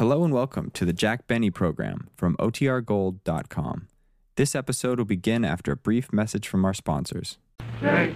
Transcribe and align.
Hello 0.00 0.24
and 0.24 0.32
welcome 0.32 0.70
to 0.70 0.86
the 0.86 0.94
Jack 0.94 1.26
Benny 1.26 1.50
program 1.50 2.08
from 2.16 2.34
OTRGold.com. 2.38 3.88
This 4.36 4.54
episode 4.54 4.96
will 4.96 5.04
begin 5.04 5.44
after 5.44 5.72
a 5.72 5.76
brief 5.76 6.10
message 6.10 6.48
from 6.48 6.64
our 6.64 6.72
sponsors. 6.72 7.36
J 7.82 8.14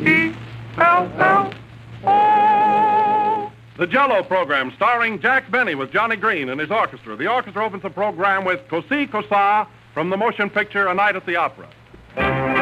E 0.00 0.32
L 0.78 1.12
L 1.18 1.52
O. 2.04 3.52
The 3.76 3.86
Jello 3.86 4.22
program 4.22 4.72
starring 4.76 5.20
Jack 5.20 5.50
Benny 5.50 5.74
with 5.74 5.92
Johnny 5.92 6.16
Green 6.16 6.48
and 6.48 6.58
his 6.58 6.70
orchestra. 6.70 7.16
The 7.16 7.30
orchestra 7.30 7.66
opens 7.66 7.82
the 7.82 7.90
program 7.90 8.46
with 8.46 8.66
Cosi 8.70 9.06
Cosa 9.06 9.68
from 9.92 10.08
the 10.08 10.16
motion 10.16 10.48
picture 10.48 10.86
A 10.86 10.94
Night 10.94 11.16
at 11.16 11.26
the 11.26 11.36
Opera. 11.36 12.59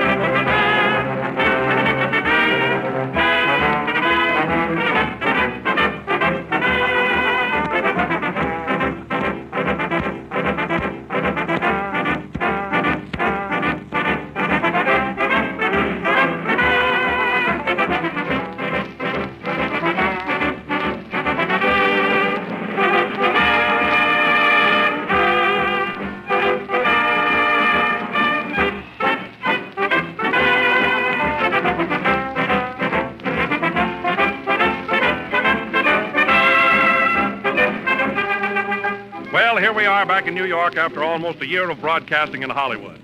Here 39.69 39.77
we 39.77 39.85
are 39.85 40.07
back 40.07 40.27
in 40.27 40.33
New 40.33 40.47
York 40.47 40.79
after 40.79 41.05
almost 41.05 41.43
a 41.43 41.47
year 41.47 41.69
of 41.69 41.79
broadcasting 41.79 42.43
in 42.43 42.49
Hollywood. 42.49 42.99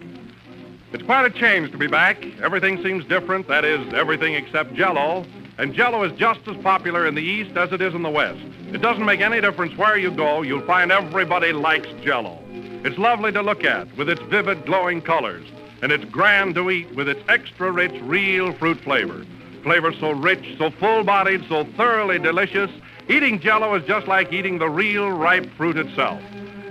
It's 0.94 1.02
quite 1.02 1.26
a 1.26 1.30
change 1.38 1.70
to 1.72 1.76
be 1.76 1.88
back. 1.88 2.24
Everything 2.40 2.82
seems 2.82 3.04
different, 3.04 3.46
that 3.48 3.66
is, 3.66 3.92
everything 3.92 4.32
except 4.32 4.72
Jello. 4.72 5.26
And 5.58 5.74
Jello 5.74 6.04
is 6.04 6.12
just 6.18 6.40
as 6.48 6.56
popular 6.62 7.06
in 7.06 7.14
the 7.14 7.20
East 7.20 7.54
as 7.58 7.70
it 7.72 7.82
is 7.82 7.92
in 7.92 8.00
the 8.00 8.08
West. 8.08 8.40
It 8.72 8.80
doesn't 8.80 9.04
make 9.04 9.20
any 9.20 9.42
difference 9.42 9.76
where 9.76 9.98
you 9.98 10.10
go, 10.10 10.40
you'll 10.40 10.64
find 10.64 10.90
everybody 10.90 11.52
likes 11.52 11.88
Jello. 12.02 12.38
It's 12.82 12.96
lovely 12.96 13.30
to 13.32 13.42
look 13.42 13.62
at 13.62 13.94
with 13.98 14.08
its 14.08 14.22
vivid, 14.22 14.64
glowing 14.64 15.02
colors, 15.02 15.46
and 15.82 15.92
it's 15.92 16.06
grand 16.06 16.54
to 16.54 16.70
eat 16.70 16.94
with 16.94 17.10
its 17.10 17.20
extra 17.28 17.72
rich, 17.72 18.00
real 18.00 18.54
fruit 18.54 18.80
flavor. 18.80 19.26
Flavor 19.64 19.92
so 19.92 20.12
rich, 20.12 20.56
so 20.56 20.70
full 20.70 21.04
bodied, 21.04 21.44
so 21.46 21.64
thoroughly 21.76 22.18
delicious, 22.18 22.70
eating 23.10 23.38
Jello 23.38 23.74
is 23.74 23.84
just 23.84 24.06
like 24.06 24.32
eating 24.32 24.58
the 24.58 24.70
real, 24.70 25.10
ripe 25.10 25.44
fruit 25.58 25.76
itself. 25.76 26.22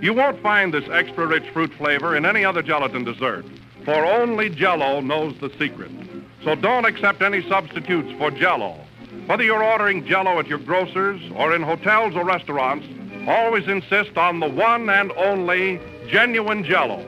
You 0.04 0.14
won't 0.14 0.42
find 0.42 0.74
this 0.74 0.84
extra 0.92 1.26
rich 1.26 1.50
fruit 1.54 1.72
flavor 1.76 2.18
in 2.18 2.26
any 2.26 2.44
other 2.44 2.62
gelatin 2.62 3.06
dessert, 3.06 3.46
for 3.86 4.06
only 4.06 4.50
Jello 4.50 5.00
knows 5.00 5.34
the 5.40 5.50
secret. 5.58 5.92
So 6.44 6.56
don't 6.56 6.84
accept 6.84 7.22
any 7.22 7.42
substitutes 7.48 8.12
for 8.18 8.30
Jello. 8.30 8.82
Whether 9.28 9.44
you're 9.44 9.64
ordering 9.64 10.06
Jello 10.06 10.40
at 10.40 10.48
your 10.48 10.60
grocer's 10.60 11.22
or 11.38 11.56
in 11.56 11.62
hotels 11.62 12.18
or 12.18 12.26
restaurants, 12.26 12.86
always 13.30 13.66
insist 13.70 14.18
on 14.18 14.42
the 14.42 14.50
one 14.50 14.90
and 14.90 15.14
only 15.14 15.80
genuine 16.10 16.66
Jello. 16.66 17.00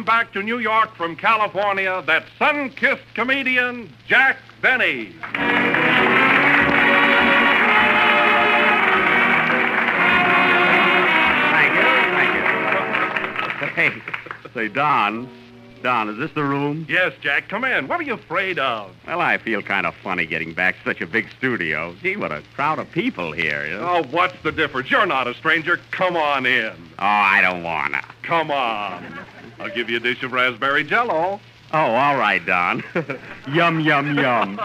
Welcome 0.00 0.18
back 0.18 0.32
to 0.32 0.42
New 0.42 0.60
York 0.60 0.94
from 0.94 1.14
California 1.14 2.02
that 2.06 2.24
sun-kissed 2.38 3.02
comedian, 3.12 3.92
Jack 4.06 4.38
Benny. 4.62 5.12
Thank 11.52 11.74
you. 11.74 11.82
Thank 13.74 13.94
you. 13.94 14.00
Hey, 14.00 14.02
say, 14.54 14.68
Don. 14.68 15.28
Don, 15.82 16.08
is 16.08 16.16
this 16.18 16.30
the 16.32 16.44
room? 16.44 16.86
Yes, 16.88 17.12
Jack, 17.20 17.50
come 17.50 17.64
in. 17.64 17.86
What 17.86 18.00
are 18.00 18.02
you 18.02 18.14
afraid 18.14 18.58
of? 18.58 18.90
Well, 19.06 19.20
I 19.20 19.36
feel 19.36 19.60
kind 19.60 19.86
of 19.86 19.94
funny 19.96 20.24
getting 20.24 20.54
back 20.54 20.76
to 20.78 20.84
such 20.84 21.02
a 21.02 21.06
big 21.06 21.28
studio. 21.36 21.94
Gee, 22.02 22.16
what 22.16 22.32
a 22.32 22.42
crowd 22.54 22.78
of 22.78 22.90
people 22.90 23.32
here. 23.32 23.66
You 23.66 23.74
know? 23.74 23.88
Oh, 23.88 24.02
what's 24.10 24.40
the 24.42 24.52
difference? 24.52 24.90
You're 24.90 25.04
not 25.04 25.26
a 25.26 25.34
stranger. 25.34 25.78
Come 25.90 26.16
on 26.16 26.46
in. 26.46 26.72
Oh, 26.98 27.04
I 27.04 27.42
don't 27.42 27.62
wanna. 27.62 28.02
Come 28.22 28.50
on. 28.50 29.20
I'll 29.60 29.68
give 29.68 29.90
you 29.90 29.98
a 29.98 30.00
dish 30.00 30.22
of 30.22 30.32
raspberry 30.32 30.84
jello. 30.84 31.38
Oh, 31.72 31.78
all 31.78 32.16
right, 32.16 32.44
Don. 32.44 32.82
yum, 33.52 33.78
yum, 33.80 34.16
yum. 34.16 34.56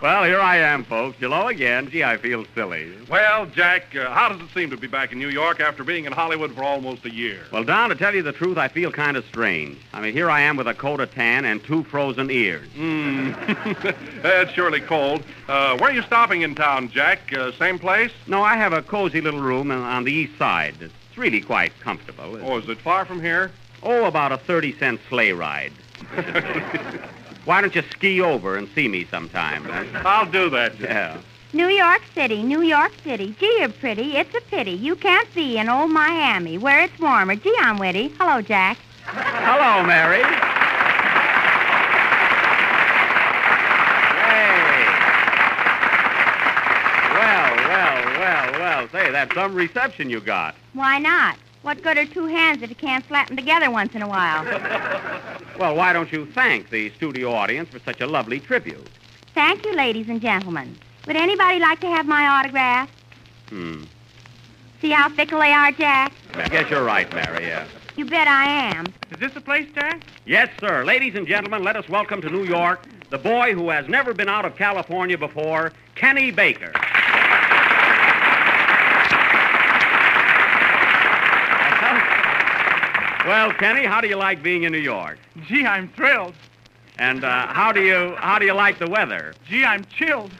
well, 0.00 0.24
here 0.24 0.40
I 0.40 0.56
am, 0.56 0.82
folks. 0.82 1.18
Hello 1.20 1.48
again. 1.48 1.90
Gee, 1.90 2.02
I 2.02 2.16
feel 2.16 2.46
silly. 2.54 2.90
Well, 3.10 3.44
Jack, 3.46 3.94
uh, 3.94 4.10
how 4.10 4.30
does 4.30 4.40
it 4.40 4.48
seem 4.54 4.70
to 4.70 4.78
be 4.78 4.86
back 4.86 5.12
in 5.12 5.18
New 5.18 5.28
York 5.28 5.60
after 5.60 5.84
being 5.84 6.06
in 6.06 6.12
Hollywood 6.12 6.54
for 6.54 6.64
almost 6.64 7.04
a 7.04 7.12
year? 7.12 7.40
Well, 7.52 7.64
Don, 7.64 7.90
to 7.90 7.94
tell 7.94 8.14
you 8.14 8.22
the 8.22 8.32
truth, 8.32 8.56
I 8.56 8.68
feel 8.68 8.90
kind 8.90 9.18
of 9.18 9.26
strange. 9.26 9.78
I 9.92 10.00
mean, 10.00 10.14
here 10.14 10.30
I 10.30 10.40
am 10.40 10.56
with 10.56 10.66
a 10.66 10.74
coat 10.74 10.98
of 10.98 11.12
tan 11.12 11.44
and 11.44 11.62
two 11.62 11.84
frozen 11.84 12.30
ears. 12.30 12.66
Hmm. 12.74 13.32
it's 14.24 14.52
surely 14.52 14.80
cold. 14.80 15.22
Uh, 15.48 15.76
where 15.76 15.90
are 15.90 15.94
you 15.94 16.02
stopping 16.02 16.40
in 16.42 16.54
town, 16.54 16.88
Jack? 16.88 17.30
Uh, 17.30 17.52
same 17.52 17.78
place? 17.78 18.10
No, 18.26 18.42
I 18.42 18.56
have 18.56 18.72
a 18.72 18.80
cozy 18.80 19.20
little 19.20 19.42
room 19.42 19.70
on 19.70 20.04
the 20.04 20.12
east 20.12 20.38
side. 20.38 20.90
It's 21.12 21.18
really 21.18 21.42
quite 21.42 21.78
comfortable. 21.80 22.38
Oh, 22.42 22.56
is 22.56 22.66
it 22.70 22.80
far 22.80 23.04
from 23.04 23.20
here? 23.20 23.50
Oh, 23.82 24.06
about 24.06 24.32
a 24.32 24.38
30 24.38 24.78
cent 24.78 24.98
sleigh 25.10 25.32
ride. 25.32 25.74
Why 27.44 27.60
don't 27.60 27.74
you 27.74 27.82
ski 27.90 28.22
over 28.22 28.56
and 28.56 28.66
see 28.74 28.88
me 28.88 29.04
sometime? 29.10 29.68
I'll 30.06 30.24
do 30.24 30.48
that, 30.48 30.78
Jack. 30.78 30.88
Yeah. 30.88 31.20
New 31.52 31.68
York 31.68 32.00
City, 32.14 32.42
New 32.42 32.62
York 32.62 32.92
City. 33.04 33.36
Gee, 33.38 33.56
you're 33.58 33.68
pretty. 33.68 34.16
It's 34.16 34.34
a 34.34 34.40
pity. 34.40 34.70
You 34.70 34.96
can't 34.96 35.28
be 35.34 35.58
in 35.58 35.68
old 35.68 35.90
Miami, 35.90 36.56
where 36.56 36.80
it's 36.80 36.98
warmer. 36.98 37.36
Gee, 37.36 37.54
I'm 37.60 37.76
witty. 37.76 38.08
Hello, 38.18 38.40
Jack. 38.40 38.78
Hello, 39.04 39.82
Mary. 39.86 40.22
Hey. 44.22 44.86
Well, 47.12 47.56
well, 47.68 48.18
well, 48.18 48.52
well. 48.58 48.81
Say, 48.92 49.10
that's 49.10 49.34
some 49.34 49.54
reception 49.54 50.10
you 50.10 50.20
got. 50.20 50.54
Why 50.74 50.98
not? 50.98 51.38
What 51.62 51.82
good 51.82 51.96
are 51.96 52.04
two 52.04 52.26
hands 52.26 52.62
if 52.62 52.68
you 52.68 52.76
can't 52.76 53.06
slap 53.08 53.30
'em 53.30 53.36
together 53.36 53.70
once 53.70 53.94
in 53.94 54.02
a 54.02 54.08
while? 54.08 54.44
Well, 55.58 55.76
why 55.76 55.92
don't 55.92 56.10
you 56.10 56.24
thank 56.26 56.70
the 56.70 56.90
studio 56.92 57.30
audience 57.30 57.68
for 57.68 57.78
such 57.80 58.00
a 58.00 58.06
lovely 58.06 58.40
tribute? 58.40 58.88
Thank 59.34 59.66
you, 59.66 59.74
ladies 59.76 60.08
and 60.08 60.20
gentlemen. 60.20 60.76
Would 61.06 61.14
anybody 61.14 61.58
like 61.58 61.78
to 61.80 61.86
have 61.88 62.06
my 62.06 62.26
autograph? 62.26 62.88
Hmm. 63.50 63.84
See 64.80 64.90
how 64.90 65.10
fickle 65.10 65.38
they 65.38 65.52
are, 65.52 65.70
Jack? 65.70 66.14
I 66.34 66.48
guess 66.48 66.70
you're 66.70 66.82
right, 66.82 67.12
Mary, 67.14 67.46
yeah. 67.46 67.66
You 67.96 68.06
bet 68.06 68.26
I 68.26 68.72
am. 68.74 68.86
Is 69.10 69.20
this 69.20 69.32
the 69.34 69.42
place, 69.42 69.68
Jack? 69.74 70.02
Yes, 70.24 70.48
sir. 70.58 70.84
Ladies 70.84 71.14
and 71.14 71.26
gentlemen, 71.26 71.62
let 71.62 71.76
us 71.76 71.86
welcome 71.88 72.22
to 72.22 72.30
New 72.30 72.44
York 72.44 72.80
the 73.12 73.18
boy 73.18 73.52
who 73.52 73.68
has 73.68 73.86
never 73.88 74.14
been 74.14 74.30
out 74.30 74.46
of 74.46 74.56
California 74.56 75.18
before, 75.18 75.70
Kenny 75.94 76.30
Baker. 76.30 76.72
Well, 83.26 83.52
Kenny, 83.52 83.84
how 83.86 84.00
do 84.00 84.08
you 84.08 84.16
like 84.16 84.42
being 84.42 84.64
in 84.64 84.72
New 84.72 84.78
York? 84.78 85.18
Gee, 85.46 85.64
I'm 85.64 85.88
thrilled. 85.90 86.34
And 86.98 87.24
uh, 87.24 87.46
how 87.46 87.72
do 87.72 87.80
you 87.82 88.14
how 88.18 88.38
do 88.38 88.44
you 88.46 88.52
like 88.52 88.78
the 88.78 88.88
weather? 88.88 89.34
Gee, 89.48 89.64
I'm 89.64 89.84
chilled. 89.84 90.32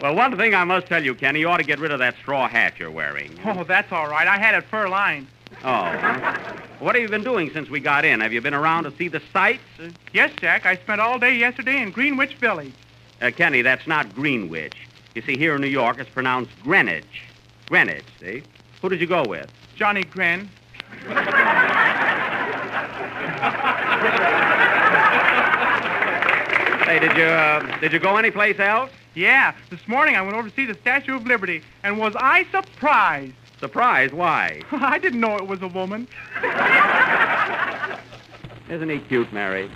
Well, 0.00 0.14
one 0.14 0.36
thing 0.38 0.54
I 0.54 0.64
must 0.64 0.86
tell 0.86 1.04
you, 1.04 1.14
Kenny, 1.14 1.40
you 1.40 1.48
ought 1.48 1.58
to 1.58 1.64
get 1.64 1.78
rid 1.78 1.90
of 1.90 1.98
that 1.98 2.16
straw 2.16 2.48
hat 2.48 2.78
you're 2.78 2.90
wearing. 2.90 3.38
Oh, 3.44 3.64
that's 3.64 3.92
all 3.92 4.08
right. 4.08 4.26
I 4.26 4.38
had 4.38 4.54
it 4.54 4.64
fur 4.64 4.88
lined. 4.88 5.26
Oh. 5.62 5.84
What 6.78 6.94
have 6.94 7.02
you 7.02 7.08
been 7.08 7.22
doing 7.22 7.50
since 7.52 7.68
we 7.68 7.80
got 7.80 8.06
in? 8.06 8.20
Have 8.20 8.32
you 8.32 8.40
been 8.40 8.54
around 8.54 8.84
to 8.84 8.92
see 8.96 9.08
the 9.08 9.20
sights? 9.32 9.62
Yes, 10.14 10.32
Jack. 10.40 10.64
I 10.64 10.76
spent 10.76 11.02
all 11.02 11.18
day 11.18 11.34
yesterday 11.36 11.82
in 11.82 11.90
Greenwich 11.90 12.36
Village. 12.36 12.72
Uh, 13.20 13.30
Kenny, 13.30 13.60
that's 13.60 13.86
not 13.86 14.14
Greenwich. 14.14 14.76
You 15.14 15.20
see, 15.20 15.36
here 15.36 15.56
in 15.56 15.60
New 15.60 15.66
York, 15.68 15.98
it's 15.98 16.08
pronounced 16.08 16.52
Greenwich. 16.62 17.24
Greenwich, 17.68 18.04
see? 18.20 18.42
Who 18.80 18.88
did 18.88 19.02
you 19.02 19.06
go 19.06 19.22
with? 19.24 19.52
Johnny 19.76 20.04
Grin. 20.04 20.48
Hey, 26.86 26.98
did 26.98 27.16
you 27.16 27.24
uh, 27.24 27.78
did 27.80 27.92
you 27.92 28.00
go 28.00 28.16
anyplace 28.16 28.58
else? 28.58 28.90
Yeah, 29.14 29.54
this 29.70 29.86
morning 29.86 30.16
I 30.16 30.22
went 30.22 30.34
over 30.34 30.48
to 30.48 30.54
see 30.54 30.66
the 30.66 30.74
Statue 30.74 31.14
of 31.14 31.26
Liberty, 31.26 31.62
and 31.84 31.98
was 31.98 32.14
I 32.16 32.46
surprised? 32.50 33.34
Surprised? 33.60 34.12
why? 34.12 34.62
I 34.72 34.98
didn't 34.98 35.20
know 35.20 35.36
it 35.36 35.46
was 35.46 35.62
a 35.62 35.68
woman. 35.68 36.08
Isn't 38.70 38.88
he 38.88 38.98
cute, 39.00 39.32
Mary? 39.32 39.70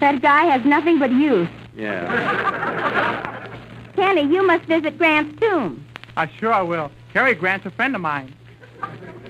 That 0.00 0.20
guy 0.20 0.44
has 0.44 0.64
nothing 0.64 0.98
but 0.98 1.10
youth. 1.12 1.48
Yeah. 1.74 3.48
Kenny, 3.96 4.22
you 4.22 4.46
must 4.46 4.64
visit 4.64 4.98
Grant's 4.98 5.40
tomb. 5.40 5.84
I 6.16 6.28
sure 6.38 6.52
I 6.52 6.62
will. 6.62 6.90
Cary 7.12 7.34
Grant's 7.34 7.66
a 7.66 7.70
friend 7.70 7.94
of 7.94 8.00
mine. 8.00 8.34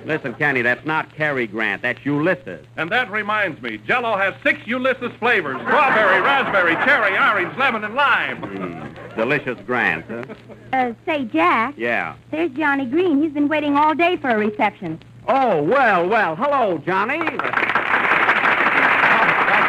Listen, 0.05 0.35
Kenny, 0.35 0.63
that's 0.63 0.85
not 0.85 1.15
Cary 1.15 1.47
Grant. 1.47 1.83
That's 1.83 2.05
Ulysses. 2.05 2.67
And 2.77 2.91
that 2.91 3.11
reminds 3.11 3.63
me, 3.63 3.79
Jello 3.79 4.17
has 4.17 4.35
six 4.43 4.59
Ulysses 4.67 5.13
flavors: 5.19 5.61
strawberry, 5.63 6.21
raspberry, 6.21 6.75
cherry, 6.85 7.17
orange, 7.17 7.57
lemon, 7.57 7.85
and 7.85 7.95
lime. 7.95 8.41
Mm, 8.43 9.17
delicious 9.17 9.59
Grant, 9.65 10.05
huh? 10.09 10.25
Uh, 10.73 10.93
say, 11.07 11.25
Jack, 11.27 11.75
Yeah. 11.77 12.15
there's 12.31 12.51
Johnny 12.51 12.87
Green. 12.87 13.23
He's 13.23 13.33
been 13.33 13.49
waiting 13.49 13.77
all 13.77 13.95
day 13.95 14.17
for 14.17 14.31
a 14.31 14.37
reception. 14.39 14.99
Oh, 15.29 15.63
well, 15.63 16.09
well. 16.09 16.35
Hello, 16.35 16.79
Johnny. 16.85 17.19
Oh, 17.19 17.27
thank 17.29 17.39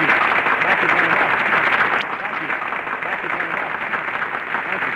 you. 0.02 0.08
Thank 0.64 0.82
you 0.82 0.88
very 0.88 1.08
much. 1.08 1.30
Thank 2.20 2.42
you. 2.42 2.50
Thank 3.04 3.22
you 3.22 3.30
very 3.30 3.50
much. 3.54 3.74
Thank 4.66 4.82
you. 4.82 4.92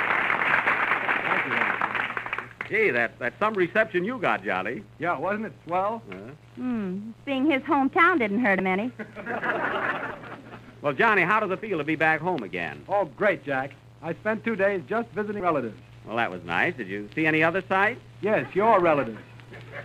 Thank 1.28 1.46
you 1.46 1.52
very 1.52 1.68
much. 1.70 1.86
Gee, 2.88 2.92
that, 2.92 3.20
that's 3.20 3.38
some 3.38 3.54
reception 3.54 4.06
you 4.06 4.18
got, 4.18 4.46
Johnny. 4.46 4.82
Yeah, 4.98 5.18
wasn't 5.20 5.48
it 5.48 5.54
swell? 5.66 6.02
Huh? 6.10 6.16
Hmm, 6.56 7.12
seeing 7.26 7.52
his 7.52 7.62
hometown 7.64 8.18
didn't 8.18 8.40
hurt 8.40 8.60
him 8.60 8.68
any. 8.68 8.92
Well, 10.80 10.94
Johnny, 10.94 11.24
how 11.24 11.40
does 11.40 11.50
it 11.50 11.60
feel 11.60 11.80
to 11.80 11.84
be 11.84 11.96
back 11.96 12.22
home 12.22 12.44
again? 12.44 12.84
Oh, 12.88 13.06
great, 13.06 13.44
Jack. 13.44 13.72
I 14.04 14.14
spent 14.14 14.46
two 14.46 14.56
days 14.56 14.84
just 14.88 15.10
visiting 15.10 15.42
relatives. 15.42 15.76
Well, 16.06 16.18
that 16.18 16.30
was 16.30 16.44
nice. 16.44 16.76
Did 16.76 16.88
you 16.88 17.10
see 17.16 17.26
any 17.26 17.44
other 17.44 17.64
sights? 17.68 18.00
Yes, 18.22 18.46
your 18.54 18.80
relatives. 18.80 19.18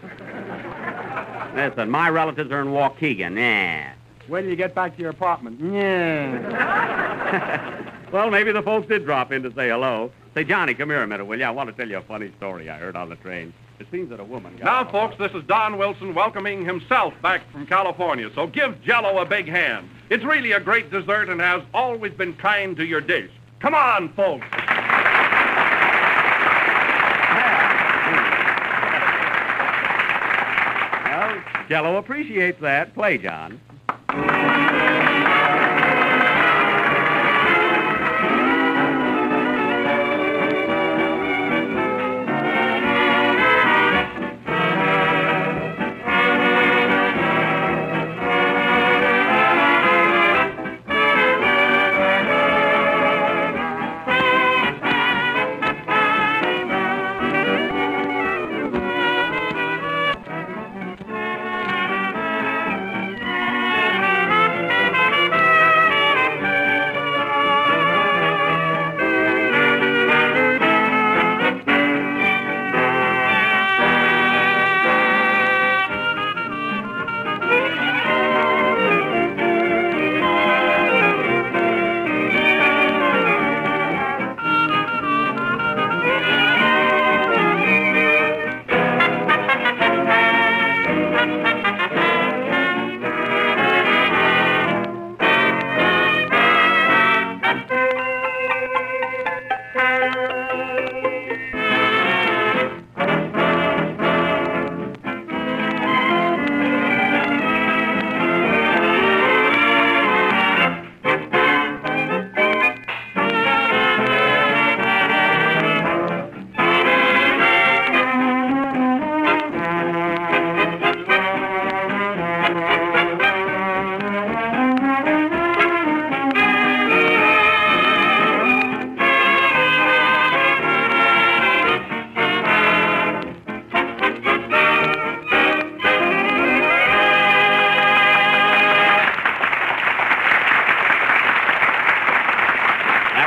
Listen, 1.56 1.90
my 1.90 2.10
relatives 2.10 2.52
are 2.52 2.60
in 2.60 2.68
Waukegan. 2.68 3.32
Nah. 3.32 3.94
When 4.28 4.44
do 4.44 4.50
you 4.50 4.56
get 4.56 4.74
back 4.74 4.94
to 4.96 5.00
your 5.00 5.10
apartment? 5.10 5.58
Yeah. 5.72 6.30
well, 8.12 8.30
maybe 8.30 8.52
the 8.52 8.62
folks 8.62 8.86
did 8.86 9.06
drop 9.06 9.32
in 9.32 9.42
to 9.44 9.52
say 9.54 9.70
hello. 9.70 10.12
Say, 10.34 10.44
Johnny, 10.44 10.72
come 10.72 10.88
here 10.88 11.02
a 11.02 11.06
minute, 11.06 11.26
will 11.26 11.38
you? 11.38 11.44
I 11.44 11.50
want 11.50 11.68
to 11.68 11.76
tell 11.76 11.88
you 11.88 11.98
a 11.98 12.02
funny 12.02 12.32
story 12.38 12.70
I 12.70 12.78
heard 12.78 12.96
on 12.96 13.10
the 13.10 13.16
train. 13.16 13.52
It 13.78 13.86
seems 13.90 14.08
that 14.10 14.18
a 14.18 14.24
woman 14.24 14.56
got 14.56 14.64
Now, 14.64 14.90
folks, 14.90 15.16
this 15.18 15.32
is 15.32 15.44
Don 15.44 15.76
Wilson 15.76 16.14
welcoming 16.14 16.64
himself 16.64 17.12
back 17.20 17.42
from 17.52 17.66
California. 17.66 18.30
So 18.34 18.46
give 18.46 18.80
Jello 18.82 19.18
a 19.18 19.26
big 19.26 19.46
hand. 19.46 19.90
It's 20.08 20.24
really 20.24 20.52
a 20.52 20.60
great 20.60 20.90
dessert 20.90 21.28
and 21.28 21.40
has 21.40 21.62
always 21.74 22.12
been 22.12 22.34
kind 22.34 22.76
to 22.76 22.84
your 22.84 23.02
dish. 23.02 23.30
Come 23.60 23.74
on, 23.74 24.08
folks. 24.14 24.46
Well, 31.04 31.42
Jello 31.68 31.96
appreciates 31.96 32.60
that. 32.62 32.94
Play, 32.94 33.18
John. 33.18 33.60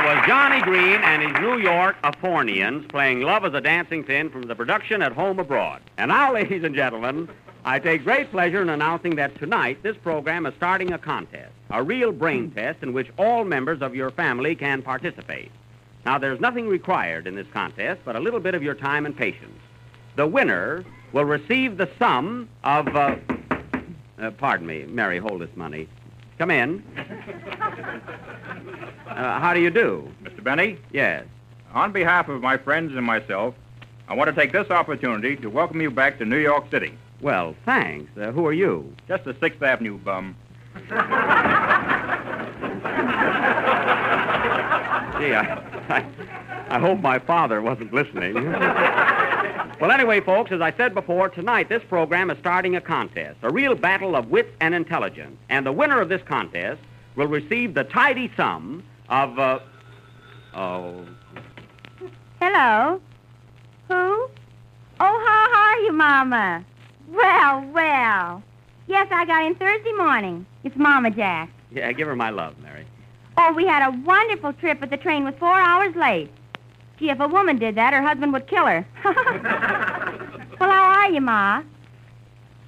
Was 0.06 0.24
Johnny 0.24 0.60
Green 0.60 1.00
and 1.02 1.20
his 1.20 1.32
New 1.42 1.58
York 1.58 1.96
Afornians 2.04 2.88
playing 2.88 3.22
Love 3.22 3.44
as 3.44 3.54
a 3.54 3.60
Dancing 3.60 4.04
Thing 4.04 4.30
from 4.30 4.42
the 4.42 4.54
production 4.54 5.02
at 5.02 5.10
Home 5.10 5.40
Abroad. 5.40 5.82
And 5.98 6.10
now, 6.10 6.32
ladies 6.32 6.62
and 6.62 6.76
gentlemen, 6.76 7.28
I 7.64 7.80
take 7.80 8.04
great 8.04 8.30
pleasure 8.30 8.62
in 8.62 8.68
announcing 8.68 9.16
that 9.16 9.34
tonight 9.34 9.82
this 9.82 9.96
program 9.96 10.46
is 10.46 10.54
starting 10.54 10.92
a 10.92 10.98
contest, 10.98 11.50
a 11.70 11.82
real 11.82 12.12
brain 12.12 12.52
test 12.52 12.84
in 12.84 12.92
which 12.92 13.10
all 13.18 13.42
members 13.42 13.82
of 13.82 13.96
your 13.96 14.12
family 14.12 14.54
can 14.54 14.80
participate. 14.80 15.50
Now, 16.04 16.18
there's 16.18 16.38
nothing 16.38 16.68
required 16.68 17.26
in 17.26 17.34
this 17.34 17.48
contest 17.52 18.02
but 18.04 18.14
a 18.14 18.20
little 18.20 18.38
bit 18.38 18.54
of 18.54 18.62
your 18.62 18.76
time 18.76 19.06
and 19.06 19.16
patience. 19.16 19.58
The 20.14 20.28
winner 20.28 20.84
will 21.12 21.24
receive 21.24 21.78
the 21.78 21.90
sum 21.98 22.48
of. 22.62 22.86
Uh, 22.94 23.16
uh, 24.20 24.30
pardon 24.30 24.68
me, 24.68 24.84
Mary, 24.84 25.18
hold 25.18 25.40
this 25.40 25.56
money. 25.56 25.88
Come 26.38 26.50
in. 26.50 26.82
Uh, 29.06 29.40
how 29.40 29.54
do 29.54 29.60
you 29.60 29.70
do? 29.70 30.06
Mr. 30.22 30.44
Benny, 30.44 30.76
Yes. 30.92 31.24
on 31.72 31.90
behalf 31.90 32.28
of 32.28 32.42
my 32.42 32.58
friends 32.58 32.94
and 32.94 33.02
myself, 33.06 33.54
I 34.08 34.14
want 34.14 34.28
to 34.28 34.38
take 34.38 34.52
this 34.52 34.68
opportunity 34.70 35.36
to 35.36 35.48
welcome 35.48 35.80
you 35.80 35.90
back 35.90 36.18
to 36.18 36.26
New 36.26 36.36
York 36.36 36.70
City. 36.70 36.92
Well, 37.22 37.54
thanks. 37.64 38.10
Uh, 38.18 38.30
who 38.32 38.46
are 38.46 38.52
you? 38.52 38.92
Just 39.08 39.26
a 39.26 39.34
Sixth 39.40 39.62
Avenue 39.62 39.96
bum. 39.96 40.36
Gee, 45.18 45.32
I, 45.34 45.75
I, 45.88 46.04
I 46.68 46.78
hope 46.78 47.00
my 47.00 47.18
father 47.18 47.62
wasn't 47.62 47.92
listening. 47.92 48.34
well, 49.80 49.90
anyway, 49.90 50.20
folks, 50.20 50.52
as 50.52 50.60
I 50.60 50.72
said 50.76 50.94
before, 50.94 51.28
tonight 51.28 51.68
this 51.68 51.82
program 51.88 52.30
is 52.30 52.38
starting 52.38 52.76
a 52.76 52.80
contest, 52.80 53.38
a 53.42 53.50
real 53.50 53.74
battle 53.74 54.16
of 54.16 54.28
wits 54.30 54.50
and 54.60 54.74
intelligence. 54.74 55.36
And 55.48 55.64
the 55.66 55.72
winner 55.72 56.00
of 56.00 56.08
this 56.08 56.22
contest 56.22 56.80
will 57.14 57.28
receive 57.28 57.74
the 57.74 57.84
tidy 57.84 58.30
sum 58.36 58.82
of, 59.08 59.38
uh, 59.38 59.58
oh, 60.54 61.06
Hello? 62.40 63.00
Who? 63.88 63.94
Oh, 63.94 64.28
how 64.98 65.48
are 65.54 65.78
you, 65.80 65.92
Mama? 65.92 66.64
Well, 67.08 67.64
well. 67.72 68.42
Yes, 68.88 69.08
I 69.10 69.24
got 69.24 69.44
in 69.44 69.54
Thursday 69.54 69.92
morning. 69.92 70.46
It's 70.64 70.76
Mama 70.76 71.10
Jack. 71.10 71.50
yeah, 71.70 71.90
give 71.92 72.06
her 72.06 72.16
my 72.16 72.30
love, 72.30 72.58
Mary. 72.62 72.86
Oh, 73.38 73.52
we 73.54 73.66
had 73.66 73.86
a 73.86 73.96
wonderful 74.04 74.52
trip, 74.54 74.80
but 74.80 74.90
the 74.90 74.96
train 74.96 75.24
was 75.24 75.34
four 75.38 75.54
hours 75.60 75.94
late. 75.94 76.30
Gee, 76.98 77.10
if 77.10 77.20
a 77.20 77.28
woman 77.28 77.58
did 77.58 77.74
that, 77.74 77.92
her 77.92 78.02
husband 78.02 78.32
would 78.32 78.46
kill 78.46 78.66
her. 78.66 78.86
well, 79.04 80.70
how 80.70 80.84
are 80.84 81.10
you, 81.10 81.20
Ma? 81.20 81.62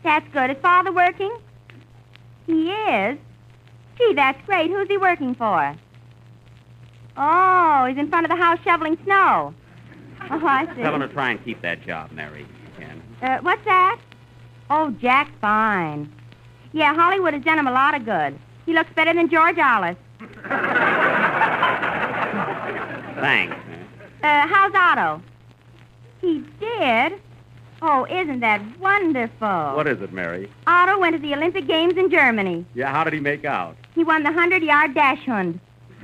That's 0.03 0.27
good. 0.33 0.51
Is 0.51 0.57
Father 0.61 0.93
working? 0.93 1.35
He 2.47 2.71
is? 2.71 3.19
Gee, 3.97 4.13
that's 4.15 4.41
great. 4.47 4.71
Who's 4.71 4.89
he 4.89 4.99
working 4.99 5.35
for? 5.35 5.75
Oh, 7.17 7.87
he's 7.89 7.99
in 7.99 8.09
front 8.11 8.27
of 8.27 8.31
the 8.31 8.37
house 8.43 8.59
shoveling 8.65 8.99
snow. 9.05 9.55
Oh, 10.31 10.45
I 10.47 10.67
see. 10.75 10.83
Tell 10.83 10.95
him 10.95 11.01
to 11.01 11.09
try 11.09 11.31
and 11.31 11.43
keep 11.45 11.63
that 11.63 11.81
job, 11.87 12.11
Mary. 12.11 12.43
if 12.43 12.49
you 12.81 12.85
can. 12.85 13.03
Uh, 13.23 13.39
what's 13.41 13.65
that? 13.65 13.99
Oh, 14.69 14.91
Jack's 15.01 15.31
fine. 15.41 16.13
Yeah, 16.73 16.93
Hollywood 16.93 17.33
has 17.35 17.43
done 17.45 17.59
him 17.59 17.69
a 17.69 17.73
lot 17.73 17.95
of 17.95 18.05
good. 18.05 18.37
He 18.67 18.75
looks 18.75 18.91
better 18.95 19.15
than 19.15 19.31
George 19.31 19.57
Arliss. 19.57 19.97
Thanks. 23.21 23.57
Uh, 24.23 24.47
how's 24.47 24.73
Otto? 24.75 25.23
He 26.21 26.45
did? 26.61 27.13
Oh, 27.81 28.07
isn't 28.11 28.41
that 28.41 28.61
wonderful? 28.81 29.77
What 29.77 29.87
is 29.87 30.01
it, 30.03 30.13
Mary? 30.13 30.51
Otto 30.67 30.99
went 30.99 31.15
to 31.15 31.23
the 31.23 31.33
Olympic 31.35 31.67
Games 31.67 31.95
in 31.97 32.11
Germany. 32.11 32.65
Yeah, 32.75 32.91
how 32.91 33.05
did 33.05 33.13
he 33.13 33.21
make 33.21 33.45
out? 33.45 33.77
He 33.95 34.03
won 34.05 34.23
the 34.25 34.31
100 34.31 34.63
yard 34.63 34.95
dash 34.95 35.25
hunt. 35.25 35.61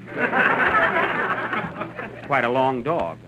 Quite 2.27 2.45
a 2.45 2.49
long 2.51 2.83
dog. 2.83 3.19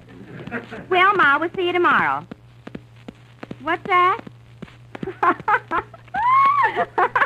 Well, 0.89 1.15
Ma, 1.15 1.39
we'll 1.39 1.51
see 1.57 1.67
you 1.67 1.73
tomorrow. 1.73 2.25
What's 3.63 3.83
that? 3.87 4.21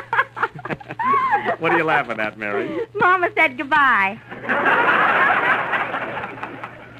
What 1.59 1.71
are 1.71 1.77
you 1.77 1.83
laughing 1.83 2.19
at, 2.19 2.37
Mary? 2.37 2.79
Mama 2.95 3.29
said 3.35 3.57
goodbye. 3.57 4.19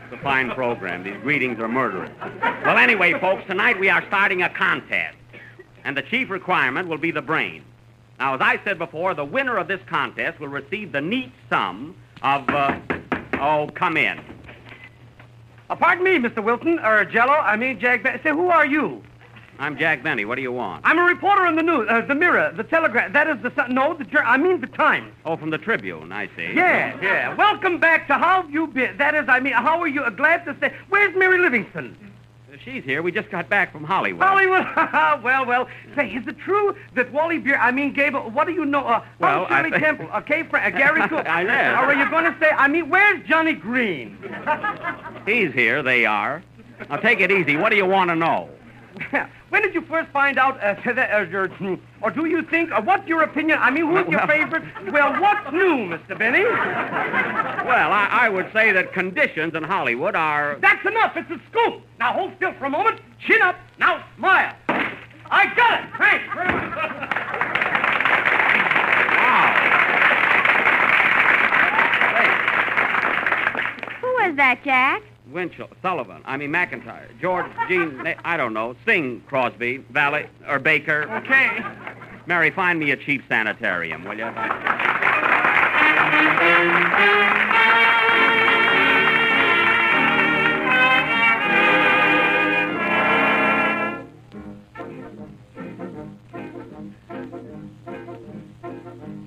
It's 0.06 0.20
a 0.20 0.24
fine 0.24 0.52
program. 0.52 1.04
These 1.04 1.18
greetings 1.22 1.60
are 1.60 1.68
murderous. 1.68 2.12
Well, 2.42 2.78
anyway, 2.78 3.14
folks, 3.20 3.44
tonight 3.48 3.80
we 3.80 3.90
are 3.90 4.06
starting 4.08 4.44
a 4.44 4.50
contest. 4.50 5.18
And 5.84 5.98
the 5.98 6.04
chief 6.04 6.30
requirement 6.30 6.88
will 6.88 6.98
be 7.00 7.12
the 7.12 7.22
brain. 7.22 7.64
Now, 8.20 8.36
as 8.36 8.42
I 8.42 8.60
said 8.64 8.78
before, 8.78 9.16
the 9.16 9.26
winner 9.26 9.58
of 9.58 9.68
this 9.68 9.82
contest 9.88 10.40
will 10.40 10.48
receive 10.50 10.92
the 10.92 11.02
neat 11.02 11.32
sum 11.50 11.96
of, 12.22 12.48
uh, 12.50 12.78
oh, 13.40 13.68
come 13.74 13.98
in. 13.98 14.20
Uh, 15.72 15.76
pardon 15.76 16.04
me, 16.04 16.18
Mr. 16.18 16.44
Wilton, 16.44 16.78
or 16.80 17.04
Jello. 17.06 17.34
I 17.34 17.56
mean, 17.56 17.80
Jack. 17.80 18.04
Say, 18.22 18.30
who 18.30 18.50
are 18.50 18.66
you? 18.66 19.02
I'm 19.62 19.78
Jack 19.78 20.02
Benny. 20.02 20.26
What 20.26 20.38
do 20.38 20.42
you 20.42 20.52
want? 20.52 20.82
I'm 20.88 20.98
a 20.98 21.04
reporter 21.04 21.46
in 21.46 21.56
the 21.56 21.62
news, 21.62 21.86
uh, 21.88 22.02
the 22.02 22.16
Mirror, 22.16 22.54
the 22.58 22.64
Telegraph. 22.64 23.14
That 23.14 23.28
is 23.28 23.38
the 23.44 23.52
Sun- 23.54 23.76
no, 23.76 23.94
the 23.94 24.20
I 24.20 24.36
mean 24.36 24.60
the 24.60 24.66
Times. 24.66 25.14
Oh, 25.24 25.38
from 25.38 25.52
the 25.52 25.60
Tribune, 25.60 26.12
I 26.12 26.26
see. 26.36 26.52
Yeah, 26.56 26.98
yeah. 27.00 27.36
Welcome 27.36 27.78
back 27.80 28.08
to 28.08 28.16
How 28.16 28.42
Have 28.42 28.50
You 28.50 28.66
Been? 28.66 28.98
That 28.98 29.14
is, 29.14 29.26
I 29.30 29.40
mean, 29.40 29.54
how 29.54 29.80
are 29.80 29.88
you? 29.88 30.02
Uh, 30.02 30.10
glad 30.10 30.46
to 30.46 30.58
say. 30.60 30.74
Where's 30.90 31.16
Mary 31.16 31.38
Livingstone? 31.38 31.96
She's 32.66 32.84
here. 32.84 33.04
We 33.04 33.12
just 33.12 33.30
got 33.30 33.50
back 33.50 33.72
from 33.72 33.84
Hollywood. 33.84 34.24
Hollywood. 34.24 34.66
well, 35.24 35.46
well. 35.46 35.68
Say, 35.96 36.10
is 36.10 36.26
it 36.28 36.40
true 36.40 36.76
that 36.96 37.12
Wally 37.14 37.38
Beer? 37.38 37.58
I 37.60 37.72
mean, 37.72 37.94
Gable. 37.94 38.32
What 38.32 38.48
do 38.48 38.54
you 38.54 38.66
know? 38.66 38.80
Uh, 38.88 39.06
Well, 39.20 39.46
oh, 39.48 39.48
Shirley 39.56 39.74
I 39.76 39.80
Temple. 39.80 40.08
Okay, 40.18 40.42
Kay 40.42 40.50
Frank. 40.50 40.74
Uh, 40.74 40.78
Gary 40.80 41.02
Cook. 41.08 41.28
I 41.30 41.44
know. 41.44 41.54
Or 41.54 41.86
are 41.86 41.94
you 41.94 42.10
going 42.10 42.26
to 42.26 42.36
say? 42.40 42.50
I 42.50 42.68
mean, 42.68 42.90
where's 42.90 43.24
Johnny 43.28 43.54
Green? 43.54 44.18
He's 45.28 45.54
here. 45.54 45.84
They 45.84 46.08
are. 46.08 46.42
Now, 46.90 46.98
take 46.98 47.20
it 47.20 47.32
easy. 47.32 47.58
What 47.58 47.70
do 47.70 47.76
you 47.76 47.86
want 47.86 48.10
to 48.10 48.16
know? 48.16 48.50
when 49.52 49.62
did 49.62 49.74
you 49.76 49.82
first 49.82 50.10
find 50.12 50.40
out 50.40 50.64
uh, 50.64 50.76
that, 50.94 51.12
uh, 51.14 51.30
your, 51.30 51.50
or 52.02 52.10
do 52.10 52.26
you 52.26 52.42
think, 52.42 52.72
or 52.72 52.82
what's 52.82 53.06
your 53.06 53.22
opinion? 53.24 53.60
I 53.62 53.70
mean, 53.70 53.86
who's 53.86 54.08
your 54.08 54.26
favorite? 54.28 54.64
Well, 54.92 55.20
what's 55.22 55.52
new, 55.52 55.90
Mr. 55.90 56.18
Benny? 56.18 56.44
Well, 56.44 57.92
I, 57.92 58.08
I 58.12 58.30
would 58.30 58.50
say 58.54 58.72
that 58.72 58.94
conditions 58.94 59.54
in 59.54 59.64
Hollywood 59.64 60.16
are. 60.16 60.58
That's 60.62 60.86
enough. 60.86 61.18
It's 61.18 61.30
a 61.30 61.40
scoop. 61.50 61.82
Now 62.00 62.14
hold 62.14 62.32
still 62.38 62.54
for 62.54 62.66
a 62.66 62.70
moment. 62.70 63.02
Chin 63.20 63.42
up. 63.42 63.58
Now 63.78 64.02
smile. 64.18 64.56
I 64.70 65.54
got 65.54 65.84
it. 65.84 65.90
Thanks 65.98 66.26
very 66.34 66.48
much. 66.48 66.72
Wow. 69.18 69.58
Who 74.00 74.30
is 74.30 74.36
that, 74.38 74.64
Jack? 74.64 75.11
Winchell, 75.32 75.70
Sullivan, 75.82 76.22
I 76.26 76.38
mean 76.38 76.52
McIntyre, 76.52 77.08
George, 77.20 77.52
Gene, 77.68 78.16
I 78.24 78.38
don't 78.38 78.54
know, 78.54 78.76
Sting, 78.84 79.22
Crosby, 79.28 79.84
Vallee, 79.90 80.28
or 80.48 80.60
Baker. 80.60 81.10
Okay. 81.24 81.64
Mary, 82.28 82.52
find 82.52 82.80
me 82.80 82.92
a 82.92 82.98
cheap 82.98 83.24
sanitarium, 83.28 84.04
will 84.04 84.18
you? 84.18 84.32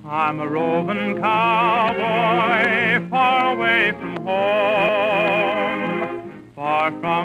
I'm 0.07 0.39
a 0.39 0.47
roving 0.47 1.17
cowboy, 1.21 3.09
far 3.09 3.53
away 3.53 3.91
from 3.91 4.15
home, 4.17 4.25
far 4.25 5.14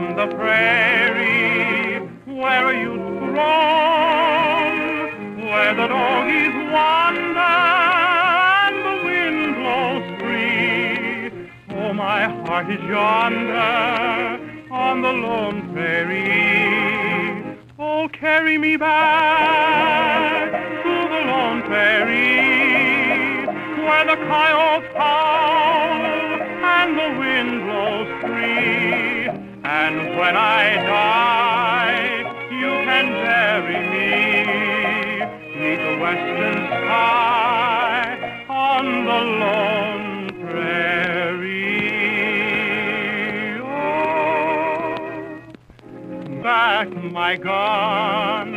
from 0.01 0.17
the 0.17 0.35
prairie 0.35 2.01
where 2.25 2.67
I 2.69 2.73
used 2.73 3.21
to 3.21 3.27
roam, 3.37 4.75
where 5.47 5.75
the 5.75 5.87
doggies 5.89 6.55
wander 6.73 7.39
and 8.65 8.77
the 8.89 8.95
wind 9.05 9.57
blows 9.57 10.07
free. 10.21 11.29
Oh, 11.77 11.93
my 11.93 12.21
heart 12.47 12.71
is 12.71 12.81
yonder 12.89 14.41
on 14.71 15.03
the 15.03 15.13
lone 15.13 15.71
prairie. 15.75 17.59
Oh, 17.79 18.09
carry 18.09 18.57
me 18.57 18.77
back 18.79 20.51
to 20.83 20.93
the 21.13 21.21
lone 21.31 21.63
prairie 21.65 23.47
where 23.85 24.07
the 24.07 24.17
coyotes 24.17 24.97
howl 24.97 25.60
And 29.83 29.97
when 30.19 30.37
I 30.37 30.77
die, 30.77 32.19
you 32.51 32.71
can 32.87 33.07
bury 33.25 33.81
me 33.95 34.13
neath 35.59 35.83
the 35.89 35.97
western 36.05 36.59
sky 36.67 38.01
on 38.49 38.85
the 39.11 39.21
lone 39.41 40.29
prairie. 40.45 41.81
Oh, 43.63 44.95
back 46.43 46.89
my 47.03 47.37
gun. 47.37 48.49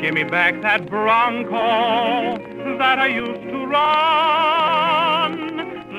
Give 0.00 0.14
me 0.14 0.24
back 0.24 0.62
that 0.62 0.88
bronco 0.88 2.38
that 2.78 2.98
I 2.98 3.06
used 3.08 3.42
to 3.42 3.66
run. 3.66 5.32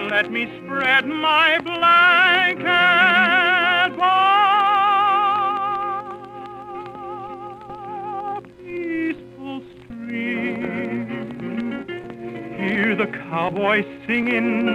Let 0.10 0.32
me 0.32 0.48
spread 0.58 1.06
my 1.06 1.60
blanket 1.60 3.41
cowboy 13.32 13.82
singing 14.06 14.66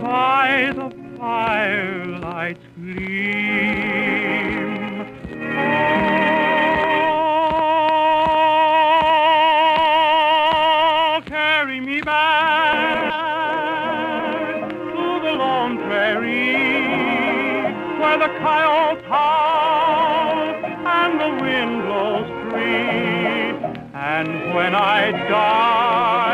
by 0.00 0.72
the 0.74 0.88
firelight's 1.18 2.64
gleam. 2.74 2.96
Oh, 10.72 11.20
carry 11.26 11.80
me 11.82 12.00
back 12.00 13.12
to 14.70 15.20
the 15.22 15.32
lone 15.32 15.76
prairie 15.84 16.54
where 18.00 18.18
the 18.18 18.30
coyotes 18.40 19.04
howl 19.04 20.54
and 20.86 21.20
the 21.20 21.28
wind 21.42 21.82
blows 21.82 22.30
free. 22.48 23.52
And 23.92 24.54
when 24.54 24.74
I 24.74 25.10
die, 25.28 26.29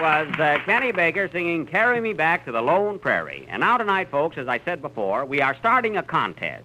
That 0.00 0.28
was 0.28 0.40
uh, 0.40 0.58
Kenny 0.64 0.92
Baker 0.92 1.28
singing 1.30 1.66
Carry 1.66 2.00
Me 2.00 2.14
Back 2.14 2.46
to 2.46 2.52
the 2.52 2.62
Lone 2.62 2.98
Prairie. 2.98 3.46
And 3.50 3.60
now 3.60 3.76
tonight, 3.76 4.10
folks, 4.10 4.38
as 4.38 4.48
I 4.48 4.58
said 4.64 4.80
before, 4.80 5.26
we 5.26 5.42
are 5.42 5.54
starting 5.56 5.98
a 5.98 6.02
contest 6.02 6.64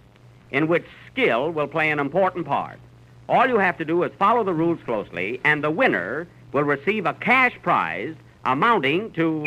in 0.52 0.70
which 0.70 0.86
skill 1.12 1.52
will 1.52 1.68
play 1.68 1.92
an 1.92 2.00
important 2.00 2.46
part. 2.46 2.80
All 3.28 3.46
you 3.46 3.58
have 3.58 3.78
to 3.80 3.84
do 3.86 4.04
is 4.04 4.12
follow 4.18 4.46
the 4.46 4.54
rules 4.54 4.80
closely, 4.86 5.42
and 5.44 5.62
the 5.62 5.70
winner 5.70 6.30
will 6.54 6.64
receive 6.64 7.06
a 7.06 7.14
cash 7.14 7.52
prize 7.62 8.16
amounting 8.46 9.12
to 9.14 9.46